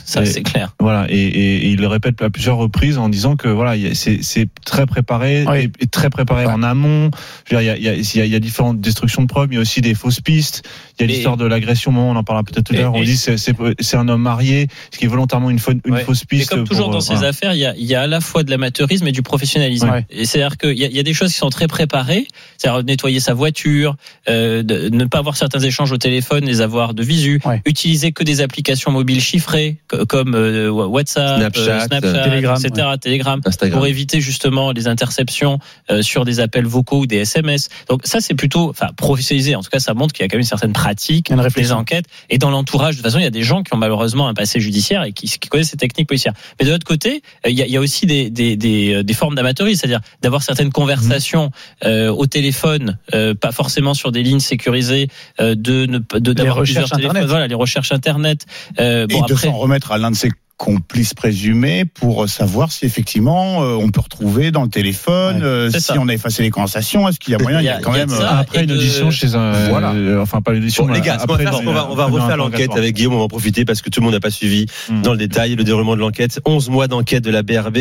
Ça, 0.06 0.22
Et- 0.22 0.26
c'est 0.26 0.44
clair. 0.44 0.76
Voilà, 0.80 1.06
et, 1.10 1.16
et- 1.18 1.56
et 1.66 1.70
il 1.72 1.80
le 1.80 1.88
répète 1.88 2.22
à 2.22 2.30
plusieurs 2.30 2.58
reprises 2.58 2.98
en 2.98 3.10
disant 3.10 3.36
que 3.36 3.48
voilà, 3.48 3.74
c'est 3.94 4.48
très 4.66 4.86
préparé, 4.86 5.46
Oui. 5.48 5.58
et, 5.80 5.84
et 5.84 5.88
très 5.88 6.10
préparé 6.10 6.46
Ouais. 6.46 6.52
en 6.52 6.64
amont. 6.64 7.12
Je 7.50 7.56
veux 7.56 7.62
dire, 7.62 7.76
il 7.76 7.84
y 7.84 7.88
a, 7.88 7.96
il 7.96 7.98
y, 7.98 8.00
a, 8.00 8.02
il 8.02 8.18
y 8.18 8.22
a- 8.22 8.26
il 8.26 8.32
y 8.32 8.36
a 8.36 8.40
différentes 8.40 8.80
destructions 8.82 9.22
de 9.22 9.28
preuves, 9.28 9.48
mais 9.50 9.56
il 9.56 9.58
y 9.58 9.60
a 9.60 9.62
aussi 9.62 9.82
des 9.82 9.94
fausses 9.94 10.22
pistes. 10.22 10.64
Il 11.00 11.02
y 11.02 11.04
a 11.04 11.08
l'histoire 11.08 11.38
de 11.38 11.46
l'agression. 11.46 11.69
On 11.88 12.16
en 12.16 12.24
parlera 12.24 12.44
peut-être 12.44 12.66
tout 12.66 12.74
à 12.76 12.78
l'heure. 12.78 12.94
On 12.94 13.02
dit 13.04 13.18
c'est 13.18 13.96
un 13.98 14.08
homme 14.08 14.22
marié, 14.22 14.68
ce 14.94 14.98
qui 14.98 15.06
est 15.06 15.08
volontairement 15.08 15.50
une, 15.50 15.60
fausse- 15.60 15.76
une 15.86 15.94
Ouais. 15.94 16.04
fausse 16.04 16.24
Et 16.24 16.26
piste. 16.26 16.50
comme 16.50 16.64
toujours 16.68 16.86
pour, 16.86 16.94
dans 16.94 16.98
euh, 16.98 17.02
ces 17.02 17.14
voilà. 17.14 17.30
affaires, 17.30 17.54
il 17.54 17.60
y 17.60 17.66
a, 17.66 17.76
il 17.76 17.86
y 17.86 17.96
a 17.96 18.02
à 18.02 18.08
la 18.08 18.22
fois 18.22 18.44
de 18.44 18.52
l'amateurisme 18.52 19.08
et 19.08 19.12
du 19.12 19.22
professionnalisme. 19.22 19.90
Ouais. 19.90 20.06
Et 20.10 20.26
c'est-à-dire 20.26 20.58
qu'il 20.58 20.78
y, 20.78 20.84
a- 20.86 20.88
il 20.88 20.96
y 20.96 21.00
a 21.00 21.04
des 21.04 21.14
choses 21.14 21.32
qui 21.32 21.38
sont 21.38 21.50
très 21.50 21.68
préparées, 21.68 22.28
c'est-à-dire 22.58 22.84
nettoyer 22.84 23.20
sa 23.20 23.34
voiture, 23.34 23.96
euh, 24.30 24.64
de, 24.64 24.90
ne 24.90 25.06
pas 25.06 25.20
avoir 25.20 25.38
certains 25.38 25.60
échanges 25.60 25.92
au 25.92 25.98
téléphone, 25.98 26.46
les 26.46 26.62
avoir 26.62 26.94
de 26.94 27.04
visu, 27.04 27.40
Ouais. 27.46 27.62
utiliser 27.66 28.12
que 28.12 28.24
des 28.24 28.42
applications 28.42 28.92
mobiles 28.92 29.22
chiffrées 29.22 29.78
co- 29.88 30.06
comme 30.06 30.36
euh, 30.36 30.70
WhatsApp, 30.70 31.38
Snapchat, 31.40 31.62
euh, 31.62 31.86
Snapchat 31.88 32.24
Telegram, 32.24 32.58
etc., 32.64 32.88
Telegram, 33.02 33.42
Instagram. 33.46 33.78
pour 33.80 33.88
éviter 33.88 34.22
justement 34.22 34.72
les 34.72 34.88
interceptions 34.88 35.60
euh, 35.92 36.02
sur 36.02 36.26
des 36.26 36.40
appels 36.40 36.66
vocaux 36.66 37.00
ou 37.02 37.06
des 37.08 37.18
SMS. 37.18 37.70
Donc 37.88 38.02
ça, 38.06 38.20
c'est 38.22 38.34
plutôt, 38.34 38.70
enfin, 38.70 38.88
professionnalisé. 38.96 39.56
En 39.56 39.62
tout 39.62 39.70
cas, 39.70 39.80
ça 39.80 39.94
montre 39.94 40.14
qu'il 40.14 40.24
y 40.24 40.26
a 40.26 40.28
quand 40.28 40.36
même 40.36 40.42
une 40.42 40.46
certaine 40.48 40.74
pratique, 40.74 41.30
une 41.30 41.40
des 41.62 41.68
réflexion. 41.74 41.78
enquêtes. 41.78 42.06
Et 42.30 42.38
dans 42.38 42.50
l'entourage, 42.50 42.96
de 42.96 43.02
toute 43.02 43.06
façon, 43.06 43.20
il 43.20 43.24
y 43.24 43.28
a 43.28 43.30
des 43.32 43.44
gens 43.44 43.64
qui 43.64 43.74
ont 43.74 43.78
malheureusement 43.78 44.28
un 44.28 44.34
passé 44.34 44.60
judiciaire 44.60 45.04
et 45.04 45.12
qui, 45.14 45.28
qui 45.28 45.50
connaissent 45.50 45.70
ces 45.70 45.78
techniques 45.78 46.08
policières. 46.08 46.34
Mais 46.60 46.66
de 46.66 46.72
l'autre 46.72 46.86
côté, 46.86 47.22
euh, 47.46 47.50
il 47.50 47.58
y 47.58 47.62
a, 47.62 47.66
il 47.66 47.72
y 47.72 47.78
a 47.78 47.80
aussi 47.80 48.06
des, 48.06 48.30
des, 48.30 48.56
des, 48.56 48.94
euh, 48.96 49.04
des 49.04 49.14
formes 49.14 49.36
d'amateurisme, 49.36 49.80
c'est-à-dire 49.82 50.02
d'avoir 50.22 50.44
certaines 50.44 50.72
conversations 50.72 51.52
euh, 51.86 52.10
au 52.12 52.26
téléphone, 52.26 52.98
euh, 53.14 53.34
pas 53.34 53.52
forcément 53.52 53.94
sur 53.94 54.12
des 54.12 54.24
lignes 54.24 54.40
sécurisées, 54.40 55.08
euh, 55.40 55.56
de 55.56 55.86
ne 55.86 55.98
pas- 56.00 56.20
de 56.20 56.34
d'avoir 56.34 56.58
plusieurs 56.58 56.84
recherches 56.84 56.98
téléphones. 56.98 57.18
Internet. 57.18 57.30
Voilà, 57.30 57.48
les 57.48 57.56
recherches 57.56 57.92
internet. 57.92 58.46
Euh, 58.80 59.06
Et 59.10 59.14
bon 59.14 59.22
de 59.22 59.36
s'en 59.36 59.52
remettre 59.52 59.92
à 59.92 59.98
l'un 59.98 60.12
de 60.12 60.16
ses 60.16 60.32
complices 60.60 61.14
présumés 61.14 61.86
pour 61.86 62.28
savoir 62.28 62.70
si 62.72 62.86
effectivement 62.86 63.64
euh, 63.64 63.76
on 63.80 63.90
peut 63.90 64.02
retrouver 64.02 64.52
dans 64.52 64.64
le 64.64 64.68
téléphone, 64.70 65.38
Ouais, 65.38 65.44
euh, 65.44 65.72
si 65.72 65.80
ça. 65.80 65.96
on 65.98 66.10
a 66.10 66.14
effacé 66.14 66.44
les 66.44 66.50
conversations, 66.50 67.08
est-ce 67.08 67.18
qu'il 67.18 67.32
y 67.32 67.36
a 67.36 67.40
moyen, 67.40 67.62
il 67.62 67.66
y 67.66 67.70
a, 67.70 67.80
quand 67.80 67.94
Il 67.94 67.98
y 67.98 68.02
a 68.02 68.06
même... 68.06 68.10
de 68.10 68.22
euh, 68.22 68.28
ça. 68.28 68.38
Après 68.40 68.62
une 68.64 68.66
de- 68.68 68.76
audition 68.76 69.10
chez 69.10 69.36
un, 69.36 69.70
Voilà. 69.70 69.94
euh, 69.94 70.22
enfin 70.22 70.42
pas 70.42 70.52
une 70.52 70.58
audition. 70.64 70.86
Bon, 70.86 70.92
les 70.94 71.00
gars, 71.00 71.14
qu'on 71.18 71.28
va 71.28 71.34
après, 71.36 71.44
faire, 71.46 71.54
qu'on 71.64 71.72
va, 71.74 71.90
on 71.90 71.96
va 71.96 72.06
refaire 72.08 72.36
l'enquête 72.36 72.76
avec 72.76 72.94
Guillaume. 72.94 73.14
On 73.14 73.20
va 73.20 73.24
en 73.24 73.28
profiter 73.30 73.64
parce 73.64 73.82
que 73.82 73.90
tout 73.90 74.02
le 74.02 74.06
monde 74.06 74.14
n'a 74.16 74.20
pas 74.20 74.30
suivi 74.32 74.66
Hmm. 74.90 75.02
dans 75.02 75.14
le 75.14 75.18
détail 75.18 75.56
le 75.56 75.64
déroulement 75.64 75.96
de 75.96 76.02
l'enquête. 76.02 76.42
11 76.46 76.70
mois 76.70 76.88
d'enquête 76.90 77.24
de 77.24 77.32
la 77.32 77.42
BRB 77.42 77.78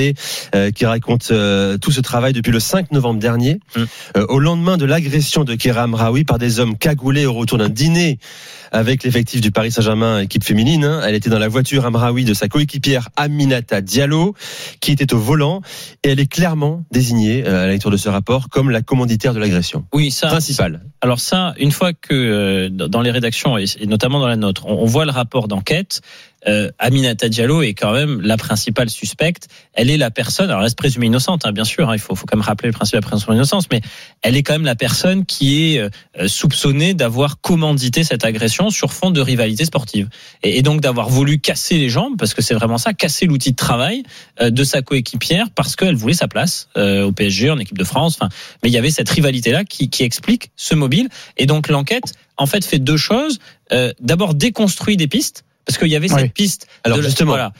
euh, 0.55 0.71
qui 0.71 0.87
raconte 0.87 1.31
euh, 1.33 1.79
tout 1.79 1.91
ce 1.91 2.01
travail 2.01 2.33
depuis 2.33 2.53
le 2.53 2.61
5 2.61 2.93
novembre 2.93 3.19
dernier. 3.19 3.59
Euh, 4.17 4.25
au 4.29 4.39
lendemain 4.39 4.77
de 4.77 4.85
l'agression 4.85 5.43
de 5.45 5.55
Kéram 5.57 5.95
Raoui 5.95 6.23
par 6.25 6.39
des 6.39 6.61
hommes 6.61 6.77
cagoulés 6.79 7.27
au 7.27 7.33
retour 7.33 7.59
d'un 7.59 7.69
dîner 7.69 8.19
avec 8.71 9.03
l'effectif 9.03 9.41
du 9.41 9.51
Paris 9.51 9.73
Saint-Germain, 9.73 10.21
équipe 10.21 10.45
féminine. 10.45 10.85
hein. 10.85 11.01
Elle 11.07 11.15
était 11.15 11.31
dans 11.31 11.39
la 11.39 11.49
voiture 11.49 11.87
Amraoui 11.87 12.25
de 12.25 12.35
sa 12.35 12.49
coéquipière 12.49 12.68
Aminata 13.17 13.81
Diallo, 13.81 14.35
qui 14.81 14.93
était 14.93 15.13
au 15.15 15.19
volant. 15.19 15.63
Et 16.03 16.11
elle 16.11 16.21
est 16.21 16.31
clairement 16.31 16.85
désignée, 16.91 17.45
euh, 17.47 17.65
à 17.65 17.67
la 17.67 17.73
lecture 17.73 17.91
de 17.91 17.97
ce 17.97 18.09
rapport, 18.09 18.49
comme 18.49 18.71
la 18.71 18.83
commanditaire 18.83 19.35
de 19.35 19.41
l'agression. 19.41 19.85
Oui, 19.93 20.11
ça. 20.11 20.29
Principale. 20.29 20.83
Alors 21.01 21.21
ça, 21.21 21.55
une 21.59 21.73
fois 21.73 21.93
que 21.93 22.15
euh, 22.15 22.69
dans 22.71 23.03
les 23.03 23.11
rédactions 23.11 23.57
et 23.57 23.67
et 23.81 23.87
notamment 23.87 24.19
dans 24.19 24.27
la 24.27 24.37
nôtre, 24.37 24.67
on, 24.67 24.83
on 24.83 24.85
voit 24.87 25.05
le 25.05 25.11
rapport 25.11 25.47
d'enquête. 25.49 26.01
Euh, 26.47 26.71
Aminata 26.79 27.29
Diallo 27.29 27.63
est 27.63 27.75
quand 27.75 27.93
même 27.93 28.21
la 28.21 28.37
principale 28.37 28.91
suspecte. 28.91 29.49
Elle 29.73 29.91
est 29.91 29.97
la 29.97 30.11
personne, 30.11 30.47
alors 30.47 30.61
elle 30.61 30.65
reste 30.65 30.79
présumée 30.79 31.07
innocente, 31.07 31.45
hein, 31.45 31.53
bien 31.53 31.65
sûr. 31.65 31.91
hein, 31.91 31.95
il 31.95 31.99
faut, 31.99 32.15
faut 32.15 32.27
quand 32.27 32.37
même 32.37 32.47
rappeler 32.47 32.69
le 32.69 32.73
principe 32.73 32.93
de 32.93 32.99
la 32.99 33.03
présomption 33.03 33.33
d'innocence, 33.33 33.67
mais 33.73 33.81
elle 34.23 34.37
est 34.37 34.43
quand 34.43 34.55
même 34.55 34.65
la 34.65 34.77
personne 34.77 35.25
qui 35.25 35.75
est 35.75 35.81
euh, 35.81 36.29
soupçonnée 36.29 36.95
d'avoir 36.95 37.41
commandité 37.41 38.05
cette 38.05 38.25
agression 38.25 38.71
sur 38.71 38.93
fond 38.93 39.11
de 39.11 39.21
rivalité 39.21 39.65
sportive 39.65 40.09
et, 40.43 40.59
et 40.59 40.63
donc 40.63 40.81
d'avoir 40.81 41.09
voulu 41.09 41.39
casser 41.39 41.79
les 41.79 41.89
jambes, 41.89 42.17
parce 42.19 42.35
que 42.35 42.43
c'est 42.43 42.55
vraiment 42.55 42.79
ça, 42.79 42.93
casser 42.93 43.27
l'outil 43.27 43.51
de 43.53 43.57
travail 43.57 44.03
euh, 44.41 44.51
de 44.51 44.65
sa 44.65 44.83
coéquipière 44.83 45.47
parce 45.55 45.77
qu'elle 45.77 45.97
voulait 45.97 46.15
sa 46.15 46.29
place 46.29 46.69
euh, 46.77 47.05
au 47.05 47.13
PSG, 47.13 47.51
en 47.51 47.59
équipe 47.59 47.79
de 47.79 47.85
France. 47.85 48.17
Enfin, 48.21 48.29
mais 48.63 48.69
il 48.69 48.73
y 48.73 48.79
avait 48.79 48.91
cette 48.91 49.09
rivalité-là 49.09 49.65
qui, 49.65 49.91
qui 49.91 50.03
explique 50.05 50.51
ce 50.57 50.75
mobile. 50.75 51.09
Et 51.37 51.47
donc 51.47 51.69
l'enquête, 51.69 52.13
en 52.37 52.47
fait, 52.47 52.65
fait 52.65 52.79
deux 52.79 52.97
choses. 52.97 53.39
Euh, 53.73 53.93
D'abord, 54.01 54.35
déconstruit 54.35 54.97
des 54.97 55.09
pistes, 55.09 55.45
parce 55.69 55.79
qu'il 55.79 55.89
y 55.89 55.97
avait 55.97 56.09
cette 56.09 56.33
piste 56.33 56.67
Alors 56.83 56.97
de, 56.99 57.03
la- 57.03 57.09
justement, 57.09 57.33
voilà, 57.33 57.53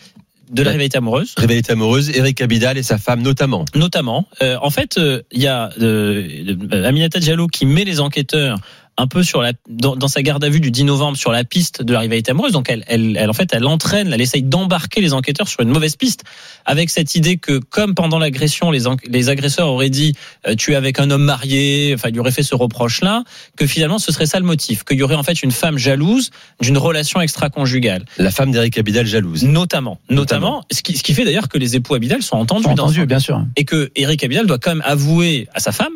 de 0.51 0.63
la 0.63 0.71
rivalité 0.71 0.97
amoureuse. 0.99 1.35
rivalité 1.37 1.73
amoureuse, 1.73 2.11
Eric 2.17 2.41
Abidal 2.41 2.79
et 2.79 2.83
sa 2.83 2.97
femme 2.99 3.21
notamment. 3.23 3.67
Notamment, 3.75 4.27
euh, 4.43 4.57
en 4.63 4.71
fait, 4.71 4.97
euh, 4.97 5.21
il 5.31 5.43
y 5.43 5.47
a 5.47 5.69
euh, 5.81 6.83
Aminata 6.87 7.19
Diallo 7.21 7.47
qui 7.49 7.67
met 7.67 7.85
les 7.85 8.01
enquêteurs 8.01 8.59
un 9.01 9.07
peu 9.07 9.23
sur 9.23 9.41
la 9.41 9.53
dans, 9.71 9.97
dans 9.97 10.09
sa 10.09 10.21
garde 10.23 10.43
à 10.45 10.49
vue 10.51 10.61
du 10.61 10.71
10 10.71 10.85
novembre 10.85 11.17
sur 11.17 11.31
la 11.33 11.45
piste 11.45 11.83
de 11.83 11.93
la 11.93 12.01
rivalité 12.01 12.33
amoureuse. 12.33 12.53
Donc 12.53 12.69
elle, 12.69 12.85
elle, 12.89 13.17
elle 13.17 13.31
en 13.31 13.33
fait, 13.33 13.49
elle 13.55 13.65
entraîne, 13.65 14.13
elle 14.13 14.21
essaye 14.21 14.43
d'embarquer 14.43 15.01
les 15.01 15.13
enquêteurs 15.15 15.49
sur 15.49 15.61
une 15.61 15.69
mauvaise 15.71 15.97
piste, 15.97 16.25
avec 16.67 16.91
cette 16.91 17.15
idée 17.15 17.37
que 17.39 17.59
comme 17.59 17.95
pendant 17.95 18.19
l'agression, 18.19 18.71
les, 18.71 18.81
les 19.09 19.29
agresseurs 19.31 19.69
auraient 19.69 19.89
dit 19.89 20.15
euh, 20.47 20.55
tu 20.57 20.73
es 20.73 20.75
avec 20.75 20.99
un 21.01 21.11
homme 21.11 21.23
marié, 21.23 21.93
enfin 21.95 22.09
il 22.11 22.17
y 22.17 22.19
aurait 22.19 22.33
fait 22.33 22.43
ce 22.43 22.55
reproche-là, 22.55 23.23
que 23.57 23.67
finalement 23.67 23.99
ce 23.99 24.11
serait 24.13 24.27
ça 24.27 24.39
le 24.41 24.45
motif, 24.45 24.85
qu'il 24.85 24.99
y 24.99 25.03
aurait 25.03 25.15
en 25.15 25.23
fait 25.23 25.43
une 25.43 25.53
femme 25.53 25.79
jalouse 25.79 26.31
d'une 26.61 26.77
relation 26.79 27.21
extra-conjugale. 27.21 28.05
La 28.19 28.31
femme 28.33 28.51
d'Eric 28.51 28.77
Abidal 28.79 29.07
jalouse. 29.07 29.45
Notamment, 29.45 30.01
notamment, 30.11 30.65
ce 30.73 30.83
qui, 30.83 30.97
ce 30.97 31.03
qui 31.05 31.15
fait 31.15 31.25
d'ailleurs 31.25 31.49
que 31.49 31.57
les 31.59 31.77
époux 31.77 31.95
Abidal 31.95 32.23
sont 32.23 32.37
entendus 32.37 32.65
Sont 32.65 32.75
dans 32.75 32.85
entendus, 32.85 33.01
ce- 33.03 33.05
bien 33.07 33.21
sûr. 33.21 33.45
et 33.57 33.65
que 33.65 33.91
Eric 33.95 34.25
Abidal 34.25 34.47
doit 34.47 34.59
quand 34.59 34.71
même 34.71 34.83
avouer 34.85 35.49
à 35.55 35.61
sa 35.61 35.71
femme 35.73 35.93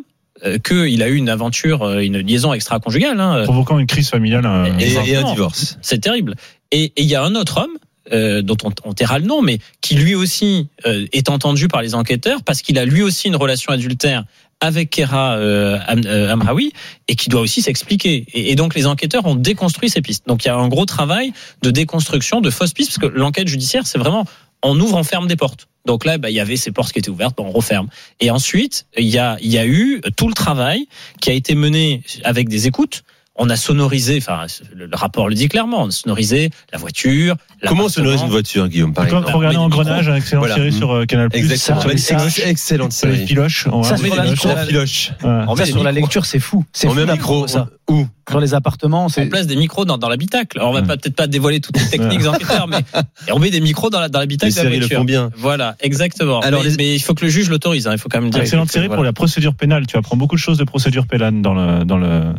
qu'il 0.58 1.02
a 1.02 1.08
eu 1.08 1.16
une 1.16 1.28
aventure, 1.28 1.82
euh, 1.82 2.00
une 2.00 2.18
liaison 2.18 2.52
extra-conjugale. 2.52 3.20
Hein. 3.20 3.44
provoquant 3.44 3.78
une 3.78 3.86
crise 3.86 4.08
familiale. 4.08 4.44
euh, 4.46 4.66
Et- 4.78 4.92
Et, 4.92 5.10
et 5.12 5.16
un 5.16 5.22
divorce. 5.32 5.78
C'est 5.82 6.00
terrible. 6.00 6.34
Et 6.70 6.84
et 6.96 7.02
il 7.02 7.06
y 7.06 7.14
a 7.14 7.22
un 7.22 7.34
autre 7.34 7.58
homme. 7.62 7.76
euh, 8.12 8.42
dont 8.42 8.56
on, 8.64 8.70
on 8.84 8.92
taira 8.94 9.20
le 9.20 9.26
nom, 9.26 9.42
mais 9.42 9.58
qui 9.80 9.94
lui 9.94 10.16
aussi 10.16 10.66
euh, 10.86 11.06
est 11.12 11.30
entendu 11.30 11.68
par 11.68 11.82
les 11.82 11.94
enquêteurs 11.94 12.42
parce 12.42 12.60
qu'il 12.60 12.76
a 12.78 12.84
lui 12.84 13.00
aussi 13.00 13.28
une 13.28 13.36
relation 13.36 13.72
adultère 13.72 14.24
avec 14.60 14.90
Kera 14.90 15.36
euh, 15.36 15.78
euh, 16.06 16.32
Amraoui 16.32 16.72
et 17.06 17.14
qui 17.14 17.28
doit 17.28 17.40
aussi 17.40 17.62
s'expliquer. 17.62 18.26
Et, 18.34 18.50
et 18.50 18.54
donc 18.56 18.74
les 18.74 18.86
enquêteurs 18.88 19.24
ont 19.26 19.36
déconstruit 19.36 19.88
ces 19.88 20.02
pistes. 20.02 20.26
Donc 20.26 20.44
il 20.44 20.48
y 20.48 20.50
a 20.50 20.56
un 20.56 20.66
gros 20.68 20.84
travail 20.84 21.32
de 21.62 21.70
déconstruction 21.70 22.40
de 22.40 22.50
fausses 22.50 22.72
pistes 22.74 22.98
parce 22.98 23.12
que 23.12 23.16
l'enquête 23.18 23.46
judiciaire 23.46 23.86
c'est 23.86 23.98
vraiment 23.98 24.24
on 24.62 24.78
ouvre, 24.80 24.96
on 24.96 25.04
ferme 25.04 25.26
des 25.26 25.36
portes. 25.36 25.68
Donc 25.86 26.04
là, 26.04 26.16
bah, 26.18 26.30
il 26.30 26.34
y 26.36 26.40
avait 26.40 26.56
ces 26.56 26.70
portes 26.70 26.92
qui 26.92 26.98
étaient 27.00 27.10
ouvertes, 27.10 27.34
bah, 27.36 27.44
on 27.46 27.50
referme. 27.50 27.88
Et 28.20 28.30
ensuite, 28.30 28.86
il 28.96 29.06
y 29.08 29.18
a, 29.18 29.36
il 29.40 29.50
y 29.50 29.58
a 29.58 29.66
eu 29.66 30.00
tout 30.16 30.28
le 30.28 30.34
travail 30.34 30.86
qui 31.20 31.30
a 31.30 31.32
été 31.32 31.54
mené 31.54 32.02
avec 32.24 32.48
des 32.48 32.66
écoutes. 32.68 33.02
On 33.34 33.48
a 33.48 33.56
sonorisé, 33.56 34.18
enfin, 34.18 34.44
le 34.74 34.84
le 34.84 34.94
rapport 34.94 35.26
le 35.26 35.34
dit 35.34 35.48
clairement, 35.48 35.84
on 35.84 35.88
a 35.88 35.90
sonorisé 35.90 36.50
la 36.70 36.78
voiture. 36.78 37.34
Comment 37.66 37.84
l'appartement. 37.84 37.88
sonorise 37.88 38.22
une 38.22 38.28
voiture, 38.28 38.68
Guillaume, 38.68 38.92
par 38.92 39.04
exemple 39.06 39.30
faut 39.30 39.38
regarder 39.38 39.56
Engrenage, 39.56 40.08
un 40.10 40.16
excellent 40.16 40.40
Voilà. 40.42 40.54
série 40.56 40.70
sur 40.72 40.90
euh, 40.92 41.06
Canal+. 41.06 41.30
Exactement. 41.32 41.80
Ça, 41.80 41.96
ça, 42.18 42.24
ex- 42.26 42.38
excellente 42.44 42.92
série. 42.92 43.26
filoches. 43.26 43.66
on 43.72 43.82
Ça, 43.82 43.94
va- 43.94 44.36
sur 44.36 44.48
la 44.54 44.66
filoche. 44.66 45.12
Ouais. 45.24 45.30
On 45.48 45.56
Ça, 45.56 45.64
sur 45.64 45.82
la 45.82 45.92
lecture, 45.92 46.26
c'est 46.26 46.40
fou. 46.40 46.66
C'est 46.74 46.88
On 46.88 46.90
fou 46.90 46.96
met 46.96 47.02
un 47.02 47.06
d'apprendre 47.06 47.46
micro. 47.46 47.48
ça. 47.48 47.68
Où 47.92 48.06
Sur 48.30 48.40
les 48.40 48.54
appartements, 48.54 49.08
On 49.16 49.26
place 49.28 49.46
des 49.46 49.56
micros 49.56 49.84
dans, 49.84 49.98
dans 49.98 50.08
l'habitacle. 50.08 50.58
Alors 50.58 50.70
on 50.70 50.72
va 50.72 50.82
pas- 50.82 50.96
peut-être 50.96 51.16
pas 51.16 51.26
dévoiler 51.26 51.60
toutes 51.60 51.78
les 51.78 51.86
techniques 51.88 52.26
enquêteurs, 52.26 52.66
mais 52.68 52.78
on 53.32 53.38
met 53.38 53.50
des 53.50 53.60
micros 53.60 53.90
dans 53.90 54.00
la- 54.00 54.08
dans 54.08 54.18
Les 54.20 54.24
l'habitacle 54.24 54.52
de 54.52 54.56
la 54.56 54.62
séries 54.62 54.74
le 54.76 54.80
voiture. 54.86 54.98
font 54.98 55.04
bien. 55.04 55.30
Voilà, 55.36 55.76
exactement. 55.80 56.40
Alors, 56.40 56.62
mais, 56.62 56.70
les- 56.70 56.76
mais 56.76 56.94
il 56.94 57.00
faut 57.00 57.14
que 57.14 57.24
le 57.24 57.30
juge 57.30 57.50
l'autorise. 57.50 57.86
hein, 57.86 57.92
il 57.92 57.98
faut 57.98 58.08
quand 58.08 58.20
même 58.20 58.30
dire. 58.30 58.40
Excellente 58.40 58.70
série 58.70 58.86
voilà. 58.86 58.96
pour 58.98 59.04
la 59.04 59.12
procédure 59.12 59.54
pénale. 59.54 59.86
Tu 59.86 59.96
apprends 59.96 60.16
beaucoup 60.16 60.36
de 60.36 60.40
choses 60.40 60.58
de 60.58 60.64
procédure 60.64 61.06
pénale 61.06 61.42
dans 61.42 61.54
le 61.54 61.84
dans 61.84 61.98
le 61.98 62.32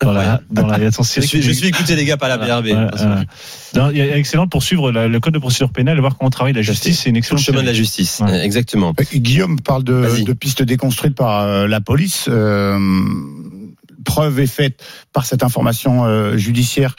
dans 0.00 0.12
la 0.12 0.40
dans 0.50 0.66
la. 0.66 0.78
Je 0.78 1.02
série 1.02 1.26
suis, 1.26 1.40
qui- 1.40 1.46
je 1.46 1.52
suis 1.52 1.66
écouté 1.68 1.96
les 1.96 2.04
gars 2.04 2.16
par 2.16 2.28
la 2.28 2.36
Voilà. 2.38 2.60
BRB. 2.62 2.68
Y 3.94 4.00
a 4.00 4.16
excellente 4.16 4.50
pour 4.50 4.62
suivre 4.62 4.90
la- 4.92 5.08
le 5.08 5.20
code 5.20 5.34
de 5.34 5.38
procédure 5.38 5.70
pénale 5.70 5.98
et 5.98 6.00
voir 6.00 6.16
comment 6.16 6.30
travaille 6.30 6.54
la 6.54 6.62
justice. 6.62 7.00
C'est 7.00 7.10
une 7.10 7.14
Tout 7.14 7.34
le 7.34 7.38
excellente 7.38 7.42
chemin 7.42 7.60
de 7.60 7.66
la 7.66 7.72
série. 7.72 7.76
justice. 7.84 8.22
Ouais. 8.24 8.44
Exactement. 8.44 8.94
Euh, 8.98 9.04
Guillaume 9.18 9.60
parle 9.60 9.84
de 9.84 10.32
pistes 10.32 10.62
déconstruites 10.62 11.14
par 11.14 11.42
euh, 11.42 11.66
la 11.66 11.80
police. 11.80 12.26
Euh, 12.28 12.78
preuve 14.16 14.40
est 14.40 14.46
faite 14.46 14.82
par 15.12 15.26
cette 15.26 15.42
information 15.42 16.06
euh, 16.06 16.38
judiciaire 16.38 16.96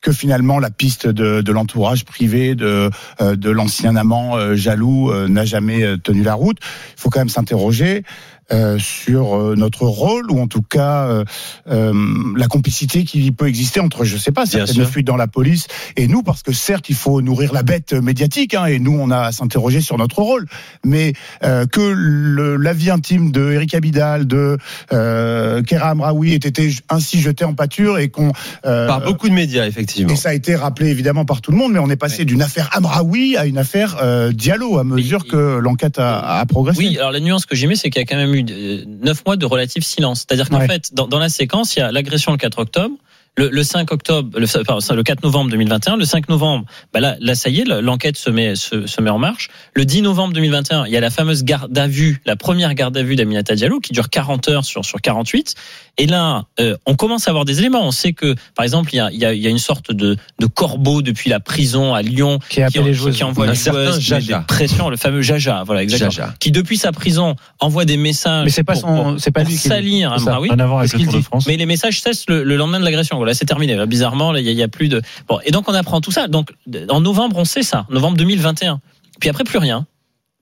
que 0.00 0.12
finalement 0.12 0.60
la 0.60 0.70
piste 0.70 1.08
de, 1.08 1.50
l'entourage 1.50 2.04
privé 2.04 2.54
de, 2.54 2.90
euh, 3.20 3.36
l'ancien 3.42 3.96
amant 3.96 4.36
euh, 4.36 4.54
jaloux 4.54 5.12
n'a 5.26 5.44
jamais 5.44 5.82
tenu 5.98 6.22
la 6.22 6.34
route. 6.34 6.58
Il 6.96 7.00
faut 7.00 7.10
quand 7.10 7.18
même 7.18 7.28
s'interroger 7.28 8.04
euh, 8.52 8.78
sur 8.78 9.36
euh, 9.36 9.54
notre 9.56 9.82
rôle 9.86 10.30
ou 10.30 10.40
en 10.40 10.46
tout 10.46 10.62
cas 10.62 11.06
euh, 11.08 11.24
euh, 11.68 11.92
la 12.36 12.46
complicité 12.46 13.04
qui 13.04 13.30
peut 13.32 13.46
exister 13.48 13.80
entre, 13.80 14.04
je 14.04 14.16
sais 14.16 14.32
pas, 14.32 14.46
certaines 14.46 14.84
fuites 14.86 15.06
dans 15.06 15.16
la 15.16 15.26
police 15.28 15.66
et 15.96 16.08
nous, 16.08 16.22
parce 16.22 16.42
que 16.42 16.52
certes, 16.52 16.88
il 16.88 16.94
faut 16.96 17.20
nourrir 17.22 17.52
la 17.52 17.62
bête 17.62 17.92
médiatique, 17.92 18.54
hein, 18.54 18.66
et 18.66 18.78
nous, 18.78 18.98
on 18.98 19.10
a 19.10 19.18
à 19.20 19.32
s'interroger 19.32 19.80
sur 19.80 19.98
notre 19.98 20.20
rôle, 20.22 20.46
mais 20.84 21.12
euh, 21.44 21.66
que 21.66 21.80
le- 21.80 22.56
la 22.56 22.72
vie 22.72 22.90
intime 22.90 23.30
de 23.32 23.52
Eric 23.52 23.74
Abidal, 23.74 24.26
de 24.26 24.56
euh, 24.92 25.62
Kera 25.62 25.90
Amraoui 25.90 26.32
ait 26.32 26.36
été 26.36 26.70
ainsi 26.88 27.20
jetée 27.20 27.44
en 27.44 27.54
pâture 27.54 27.98
et 27.98 28.08
qu'on 28.08 28.32
euh, 28.66 28.86
Par 28.86 29.02
beaucoup 29.04 29.28
de 29.28 29.34
médias, 29.34 29.66
effectivement. 29.66 30.12
et 30.12 30.16
ça 30.16 30.30
a 30.30 30.34
été 30.34 30.54
rappelé 30.56 30.88
évidemment 30.90 31.24
par 31.24 31.40
tout 31.40 31.50
le 31.52 31.56
monde, 31.56 31.72
mais 31.72 31.78
on 31.78 31.90
est 31.90 31.96
passé 31.96 32.24
d'une 32.24 32.42
affaire 32.42 32.68
Amraoui 32.72 33.36
à 33.36 33.46
une 33.46 33.58
affaire 33.58 33.96
euh, 34.02 34.32
Diallo 34.32 34.78
à 34.78 34.84
mesure 34.84 35.26
que 35.26 35.58
l'enquête 35.58 35.98
a, 35.98 36.38
a 36.40 36.46
progressé. 36.46 36.78
Oui, 36.80 36.98
alors 36.98 37.12
la 37.12 37.20
nuance 37.20 37.46
que 37.46 37.54
mets, 37.66 37.76
c'est 37.76 37.90
qu'il 37.90 38.00
y 38.00 38.04
a 38.04 38.06
quand 38.06 38.16
même 38.16 38.34
eu 38.34 38.39
euh, 38.48 38.84
neuf 38.86 39.24
mois 39.26 39.36
de 39.36 39.46
relatif 39.46 39.84
silence. 39.84 40.20
C'est-à-dire 40.20 40.48
qu'en 40.48 40.58
Ouais. 40.60 40.66
fait, 40.66 40.94
dans, 40.94 41.06
dans 41.08 41.18
la 41.18 41.28
séquence, 41.28 41.76
il 41.76 41.80
y 41.80 41.82
a 41.82 41.90
l'agression 41.92 42.32
le 42.32 42.38
4 42.38 42.58
octobre. 42.58 42.94
Le, 43.40 43.48
le 43.48 43.62
5 43.64 43.90
octobre, 43.90 44.38
le, 44.38 44.64
pardon, 44.64 44.84
le 44.94 45.02
4 45.02 45.22
novembre 45.22 45.50
2021, 45.50 45.96
le 45.96 46.04
5 46.04 46.28
novembre, 46.28 46.66
bah 46.92 47.00
là, 47.00 47.16
là 47.20 47.34
ça 47.34 47.48
y 47.48 47.60
est, 47.60 47.64
l'enquête 47.64 48.18
se 48.18 48.28
met, 48.28 48.54
se, 48.54 48.86
se 48.86 49.00
met 49.00 49.08
en 49.08 49.18
marche. 49.18 49.48
Le 49.74 49.84
10 49.86 50.02
novembre 50.02 50.34
2021, 50.34 50.84
il 50.86 50.92
y 50.92 50.96
a 50.96 51.00
la 51.00 51.08
fameuse 51.08 51.42
garde 51.42 51.76
à 51.78 51.86
vue, 51.86 52.20
la 52.26 52.36
première 52.36 52.74
garde 52.74 52.96
à 52.98 53.02
vue 53.02 53.16
d'Aminata 53.16 53.54
Diallo, 53.54 53.80
qui 53.80 53.92
dure 53.94 54.10
40 54.10 54.48
heures 54.48 54.64
sur, 54.66 54.84
sur 54.84 55.00
48. 55.00 55.54
Et 55.96 56.06
là, 56.06 56.44
euh, 56.60 56.76
on 56.86 56.96
commence 56.96 57.28
à 57.28 57.30
avoir 57.30 57.44
des 57.46 57.58
éléments. 57.60 57.86
On 57.86 57.90
sait 57.92 58.12
que, 58.12 58.34
par 58.54 58.64
exemple, 58.64 58.90
il 58.92 58.96
y 58.96 59.00
a, 59.00 59.10
il 59.10 59.18
y 59.18 59.24
a, 59.24 59.32
il 59.32 59.40
y 59.40 59.46
a 59.46 59.50
une 59.50 59.58
sorte 59.58 59.90
de, 59.92 60.16
de 60.38 60.46
corbeau 60.46 61.00
depuis 61.00 61.30
la 61.30 61.40
prison 61.40 61.94
à 61.94 62.02
Lyon 62.02 62.38
Qui 62.50 62.56
qui, 62.66 62.78
les 62.78 62.90
qui, 62.90 62.94
joueuses. 62.94 63.16
qui 63.16 63.24
envoie 63.24 63.46
Un 63.46 63.50
les 63.50 63.54
certain 63.56 63.92
joueuses, 63.98 64.26
des- 64.26 64.36
pressions, 64.46 64.90
le 64.90 64.96
fameux 64.96 65.22
Jaja, 65.22 65.62
voilà 65.64 65.82
exactement, 65.82 66.10
Jaja. 66.10 66.34
qui 66.40 66.50
depuis 66.52 66.76
sa 66.76 66.92
prison 66.92 67.36
envoie 67.58 67.84
des 67.86 67.96
messages. 67.96 68.44
Mais 68.44 68.50
c'est 68.50 68.64
pas 68.64 68.74
pour- 68.74 68.82
son- 68.82 69.18
c'est 69.18 69.30
pas 69.30 69.40
pour 69.42 69.50
lui 69.50 69.56
qui- 69.58 69.68
salir 69.68 70.10
ça. 70.18 70.30
Amraoui. 70.32 70.50
En 70.50 70.58
avant 70.58 70.78
avec 70.78 70.92
le 70.92 71.04
Tour 71.04 71.12
de 71.14 71.20
France. 71.20 71.46
Mais 71.46 71.56
les 71.56 71.66
messages 71.66 72.00
cessent 72.02 72.24
le, 72.28 72.42
le 72.44 72.56
lendemain 72.56 72.80
de 72.80 72.84
l'agression. 72.84 73.16
Voilà, 73.16 73.29
c'est 73.34 73.44
terminé. 73.46 73.74
Là, 73.76 73.86
bizarrement, 73.86 74.34
il 74.34 74.44
y, 74.44 74.48
a- 74.48 74.52
il 74.52 74.58
y 74.58 74.62
a 74.62 74.68
plus 74.68 74.88
de. 74.88 75.02
Bon, 75.28 75.38
et 75.44 75.50
donc 75.50 75.68
on 75.68 75.74
apprend 75.74 76.00
tout 76.00 76.12
ça. 76.12 76.28
Donc 76.28 76.52
en 76.88 77.00
novembre, 77.00 77.36
on 77.38 77.44
sait 77.44 77.62
ça. 77.62 77.86
Novembre 77.90 78.16
2021. 78.16 78.80
Puis 79.20 79.28
après, 79.28 79.44
plus 79.44 79.58
rien. 79.58 79.86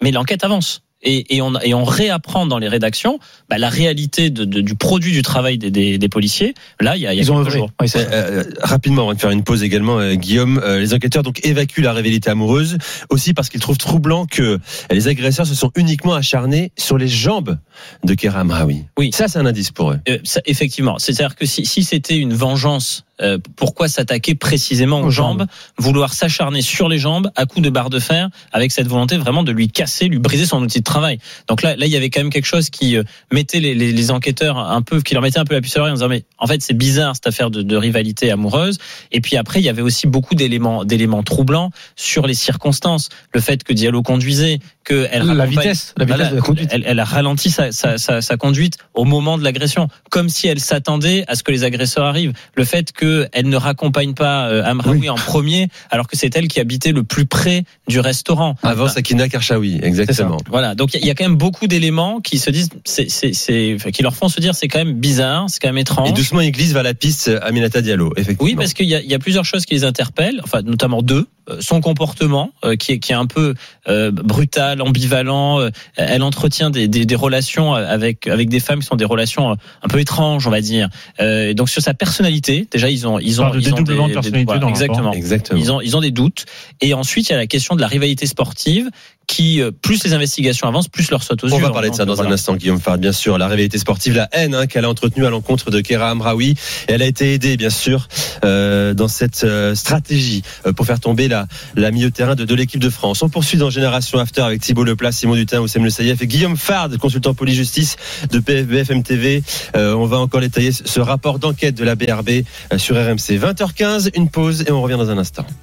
Mais 0.02 0.10
l'enquête 0.12 0.44
avance. 0.44 0.82
Et, 1.00 1.36
et, 1.36 1.42
on, 1.42 1.54
et 1.60 1.74
on 1.74 1.84
réapprend 1.84 2.44
dans 2.46 2.58
les 2.58 2.66
rédactions 2.66 3.20
bah, 3.48 3.56
la 3.56 3.68
réalité 3.68 4.30
de, 4.30 4.44
de- 4.44 4.60
du 4.60 4.74
produit 4.74 5.12
du 5.12 5.22
travail 5.22 5.56
des, 5.56 5.70
des, 5.70 5.96
des 5.96 6.08
policiers. 6.08 6.54
Là, 6.80 6.96
il 6.96 7.02
y 7.02 7.06
a, 7.06 7.12
il 7.14 7.16
y 7.16 7.20
a 7.20 7.22
Ils 7.22 7.30
ont 7.30 7.38
œuvré. 7.38 7.62
Oui, 7.80 7.88
ça. 7.88 8.00
Euh, 8.00 8.42
rapidement, 8.60 9.04
on 9.06 9.12
va 9.12 9.14
faire 9.16 9.30
une 9.30 9.44
pause 9.44 9.62
également, 9.62 10.00
euh, 10.00 10.14
Guillaume. 10.14 10.60
Euh, 10.64 10.80
les 10.80 10.94
enquêteurs 10.94 11.22
donc 11.22 11.38
évacuent 11.46 11.82
la 11.82 11.92
rivalité 11.92 12.30
amoureuse, 12.30 12.78
aussi 13.10 13.32
parce 13.32 13.48
qu'ils 13.48 13.60
trouvent 13.60 13.78
troublant 13.78 14.26
que 14.26 14.58
les 14.90 15.06
agresseurs 15.06 15.46
se 15.46 15.54
sont 15.54 15.70
uniquement 15.76 16.14
acharnés 16.14 16.72
sur 16.76 16.98
les 16.98 17.06
jambes 17.08 17.58
de 18.04 18.14
Kera 18.14 18.40
Amraoui. 18.40 18.84
Oui. 18.98 19.10
ça 19.12 19.28
c'est 19.28 19.38
un 19.38 19.46
indice 19.46 19.70
pour 19.70 19.92
eux. 19.92 20.00
Euh, 20.08 20.18
ça, 20.24 20.40
effectivement, 20.46 20.98
c'est-à-dire 20.98 21.36
que 21.36 21.46
si, 21.46 21.66
si 21.66 21.82
c'était 21.84 22.16
une 22.16 22.34
vengeance, 22.34 23.04
euh, 23.20 23.38
pourquoi 23.56 23.88
s'attaquer 23.88 24.34
précisément 24.34 25.00
aux, 25.00 25.06
Aux 25.06 25.10
jambes, 25.10 25.40
jambes. 25.40 25.48
vouloir 25.78 26.14
s'acharner 26.14 26.62
sur 26.62 26.88
les 26.88 26.98
jambes 26.98 27.30
à 27.34 27.46
coups 27.46 27.64
de 27.64 27.70
barre 27.70 27.90
de 27.90 27.98
fer, 27.98 28.28
avec 28.52 28.70
cette 28.70 28.86
volonté 28.86 29.16
vraiment 29.16 29.42
de 29.42 29.50
lui 29.50 29.68
casser, 29.68 30.06
lui 30.06 30.18
briser 30.18 30.46
son 30.46 30.62
outil 30.62 30.78
de 30.78 30.84
travail. 30.84 31.18
Donc 31.48 31.62
là, 31.62 31.74
là, 31.76 31.86
il 31.86 31.92
y 31.92 31.96
avait 31.96 32.10
quand 32.10 32.20
même 32.20 32.30
quelque 32.30 32.44
chose 32.44 32.70
qui 32.70 32.96
euh, 32.96 33.02
mettait 33.32 33.58
les, 33.60 33.74
les, 33.74 33.92
les 33.92 34.10
enquêteurs 34.10 34.58
un 34.58 34.82
peu, 34.82 35.00
qui 35.00 35.14
leur 35.14 35.22
mettait 35.22 35.40
un 35.40 35.44
peu 35.44 35.54
la 35.54 35.60
puce 35.60 35.74
à 35.76 35.80
l'oreille 35.80 35.92
en 35.92 35.96
disant 35.96 36.08
mais 36.08 36.24
en 36.38 36.46
fait 36.46 36.62
c'est 36.62 36.76
bizarre 36.76 37.14
cette 37.16 37.26
affaire 37.26 37.50
de, 37.50 37.62
de 37.62 37.76
rivalité 37.76 38.30
amoureuse. 38.30 38.78
Et 39.10 39.20
puis 39.20 39.36
après, 39.36 39.60
il 39.60 39.64
y 39.64 39.68
avait 39.68 39.82
aussi 39.82 40.06
beaucoup 40.06 40.34
d'éléments, 40.34 40.84
d'éléments 40.84 41.22
troublants 41.22 41.70
sur 41.96 42.26
les 42.26 42.34
circonstances, 42.34 43.08
le 43.34 43.40
fait 43.40 43.64
que 43.64 43.72
Diallo 43.72 44.02
conduisait, 44.02 44.60
que 44.88 45.06
elle 45.12 45.22
La 45.26 45.44
vitesse, 45.44 45.94
la 45.98 46.04
vitesse 46.06 46.16
voilà, 46.16 46.30
de 46.30 46.36
la 46.36 46.40
conduite. 46.40 46.70
Elle, 46.72 46.84
elle 46.86 46.98
a 46.98 47.04
ralenti 47.04 47.50
sa, 47.50 47.72
sa, 47.72 47.98
sa, 47.98 48.22
sa 48.22 48.36
conduite 48.36 48.78
au 48.94 49.04
moment 49.04 49.36
de 49.36 49.44
l'agression, 49.44 49.88
comme 50.10 50.28
si 50.30 50.48
elle 50.48 50.60
s'attendait 50.60 51.24
à 51.28 51.34
ce 51.36 51.42
que 51.42 51.52
les 51.52 51.62
agresseurs 51.64 52.06
arrivent. 52.06 52.32
Le 52.54 52.64
fait 52.64 52.92
qu'elle 52.92 53.48
ne 53.48 53.56
raccompagne 53.56 54.14
pas 54.14 54.48
euh, 54.48 54.64
Amraoui 54.64 55.10
en 55.10 55.16
premier, 55.16 55.68
alors 55.90 56.06
que 56.08 56.16
c'est 56.16 56.34
elle 56.36 56.48
qui 56.48 56.58
habitait 56.58 56.92
le 56.92 57.02
plus 57.04 57.26
près 57.26 57.64
du 57.86 58.00
restaurant. 58.00 58.56
Avant 58.62 58.84
Enfin, 58.84 58.94
Sakina 58.94 59.28
Karchaoui, 59.28 59.78
exactement. 59.82 60.38
voilà, 60.48 60.74
donc 60.74 60.94
il 60.94 61.04
y 61.04 61.10
a 61.10 61.14
quand 61.14 61.24
même 61.24 61.36
beaucoup 61.36 61.66
d'éléments 61.66 62.20
qui 62.20 62.38
se 62.38 62.50
disent, 62.50 62.70
c'est, 62.84 63.10
c'est, 63.10 63.34
c'est, 63.34 63.74
enfin, 63.74 63.90
qui 63.90 64.02
leur 64.02 64.16
font 64.16 64.28
se 64.28 64.40
dire, 64.40 64.54
c'est 64.54 64.68
quand 64.68 64.78
même 64.78 64.94
bizarre, 64.94 65.46
c'est 65.48 65.60
quand 65.60 65.68
même 65.68 65.78
étrange. 65.78 66.08
Et 66.08 66.12
doucement, 66.12 66.40
ils 66.40 66.52
glissent 66.52 66.72
vers 66.72 66.82
la 66.82 66.94
piste 66.94 67.30
Aminata 67.42 67.82
Diallo, 67.82 68.12
effectivement. 68.16 68.46
Oui, 68.46 68.56
parce 68.56 68.72
qu'il 68.72 68.86
y 68.86 68.94
y 68.94 69.14
a 69.14 69.18
plusieurs 69.18 69.44
choses 69.44 69.66
qui 69.66 69.74
les 69.74 69.84
interpellent, 69.84 70.40
enfin 70.42 70.62
notamment 70.62 71.02
deux. 71.02 71.26
Euh, 71.50 71.58
Son 71.60 71.80
comportement, 71.80 72.50
euh, 72.64 72.76
qui, 72.76 72.92
est, 72.92 72.98
qui 72.98 73.12
est 73.12 73.16
un 73.16 73.26
peu 73.26 73.54
euh, 73.88 74.10
brutal, 74.10 74.77
ambivalent. 74.82 75.60
euh, 75.60 75.70
elle 75.96 76.22
entretient 76.22 76.70
des, 76.70 76.88
des, 76.88 77.04
des 77.06 77.14
relations 77.14 77.74
avec 77.74 78.26
avec 78.26 78.48
des 78.48 78.60
femmes 78.60 78.80
qui 78.80 78.86
sont 78.86 78.96
des 78.96 79.04
relations 79.04 79.50
euh, 79.50 79.54
un 79.82 79.88
peu 79.88 79.98
étranges, 80.00 80.46
on 80.46 80.50
va 80.50 80.60
dire. 80.60 80.88
Euh, 81.20 81.54
donc 81.54 81.68
sur 81.68 81.82
sa 81.82 81.94
personnalité, 81.94 82.66
déjà 82.70 82.90
ils 82.90 83.06
ont 83.06 83.18
ils 83.18 83.40
ont 83.40 83.52
ils 83.54 83.62
des- 83.64 83.70
de 83.70 84.12
personnalité 84.12 84.44
voilà, 84.44 84.60
dans 84.60 84.66
le 84.68 84.72
exactement. 84.72 85.12
Exactement. 85.12 85.60
Ils 85.60 85.72
ont 85.72 85.80
ils 85.80 85.96
ont 85.96 86.00
des 86.00 86.10
doutes. 86.10 86.46
Et 86.80 86.94
ensuite 86.94 87.28
il 87.28 87.32
y 87.32 87.34
a 87.34 87.38
la 87.38 87.46
question 87.46 87.74
de 87.76 87.80
la 87.80 87.86
rivalité 87.88 88.26
sportive 88.26 88.88
qui 89.28 89.60
euh, 89.62 89.70
plus 89.70 90.02
les 90.02 90.14
investigations 90.14 90.66
avancent, 90.66 90.88
plus 90.88 91.10
leur 91.12 91.22
saute 91.22 91.44
aux 91.44 91.52
On 91.52 91.56
yeux. 91.56 91.62
va 91.62 91.70
parler 91.70 91.90
de 91.90 91.94
ça 91.94 92.04
dans 92.04 92.20
un 92.20 92.32
instant, 92.32 92.56
Guillaume 92.56 92.80
Fard, 92.80 92.98
bien 92.98 93.12
sûr. 93.12 93.38
La 93.38 93.46
rivalité 93.46 93.78
sportive, 93.78 94.16
la 94.16 94.28
haine 94.32 94.54
hein, 94.54 94.66
qu'elle 94.66 94.84
a 94.84 94.88
entretenue 94.88 95.24
à 95.26 95.30
l'encontre 95.30 95.70
de 95.70 95.80
Kera 95.80 96.10
Amraoui. 96.10 96.56
Elle 96.88 97.02
a 97.02 97.06
été 97.06 97.34
aidée, 97.34 97.56
bien 97.56 97.70
sûr, 97.70 98.08
euh, 98.44 98.94
dans 98.94 99.06
cette 99.06 99.44
euh, 99.44 99.74
stratégie 99.76 100.42
euh, 100.66 100.72
pour 100.72 100.86
faire 100.86 100.98
tomber 100.98 101.28
la, 101.28 101.46
la 101.76 101.90
milieu 101.92 102.08
de 102.08 102.14
terrain 102.14 102.34
de, 102.34 102.44
de 102.44 102.54
l'équipe 102.54 102.80
de 102.80 102.90
France. 102.90 103.22
On 103.22 103.28
poursuit 103.28 103.58
dans 103.58 103.70
Génération 103.70 104.18
After 104.18 104.40
avec 104.40 104.60
Thibaut 104.62 104.82
Leplat, 104.82 105.12
Simon 105.12 105.34
Dutin, 105.34 105.60
Oussem 105.60 105.84
Le 105.84 105.90
Saïef 105.90 106.20
et 106.22 106.26
Guillaume 106.26 106.56
Fard, 106.56 106.88
consultant 106.98 107.34
police-justice 107.34 107.96
de 108.32 108.38
PFBF 108.40 108.90
MTV. 108.90 109.42
Euh, 109.76 109.94
on 109.94 110.06
va 110.06 110.18
encore 110.18 110.40
détailler 110.40 110.72
ce 110.72 111.00
rapport 111.00 111.38
d'enquête 111.38 111.74
de 111.74 111.84
la 111.84 111.94
BRB 111.96 112.30
euh, 112.72 112.78
sur 112.78 112.96
RMC. 112.96 113.38
20h15, 113.38 114.10
une 114.14 114.30
pause 114.30 114.64
et 114.66 114.72
on 114.72 114.80
revient 114.80 114.96
dans 114.96 115.10
un 115.10 115.18
instant. 115.18 115.44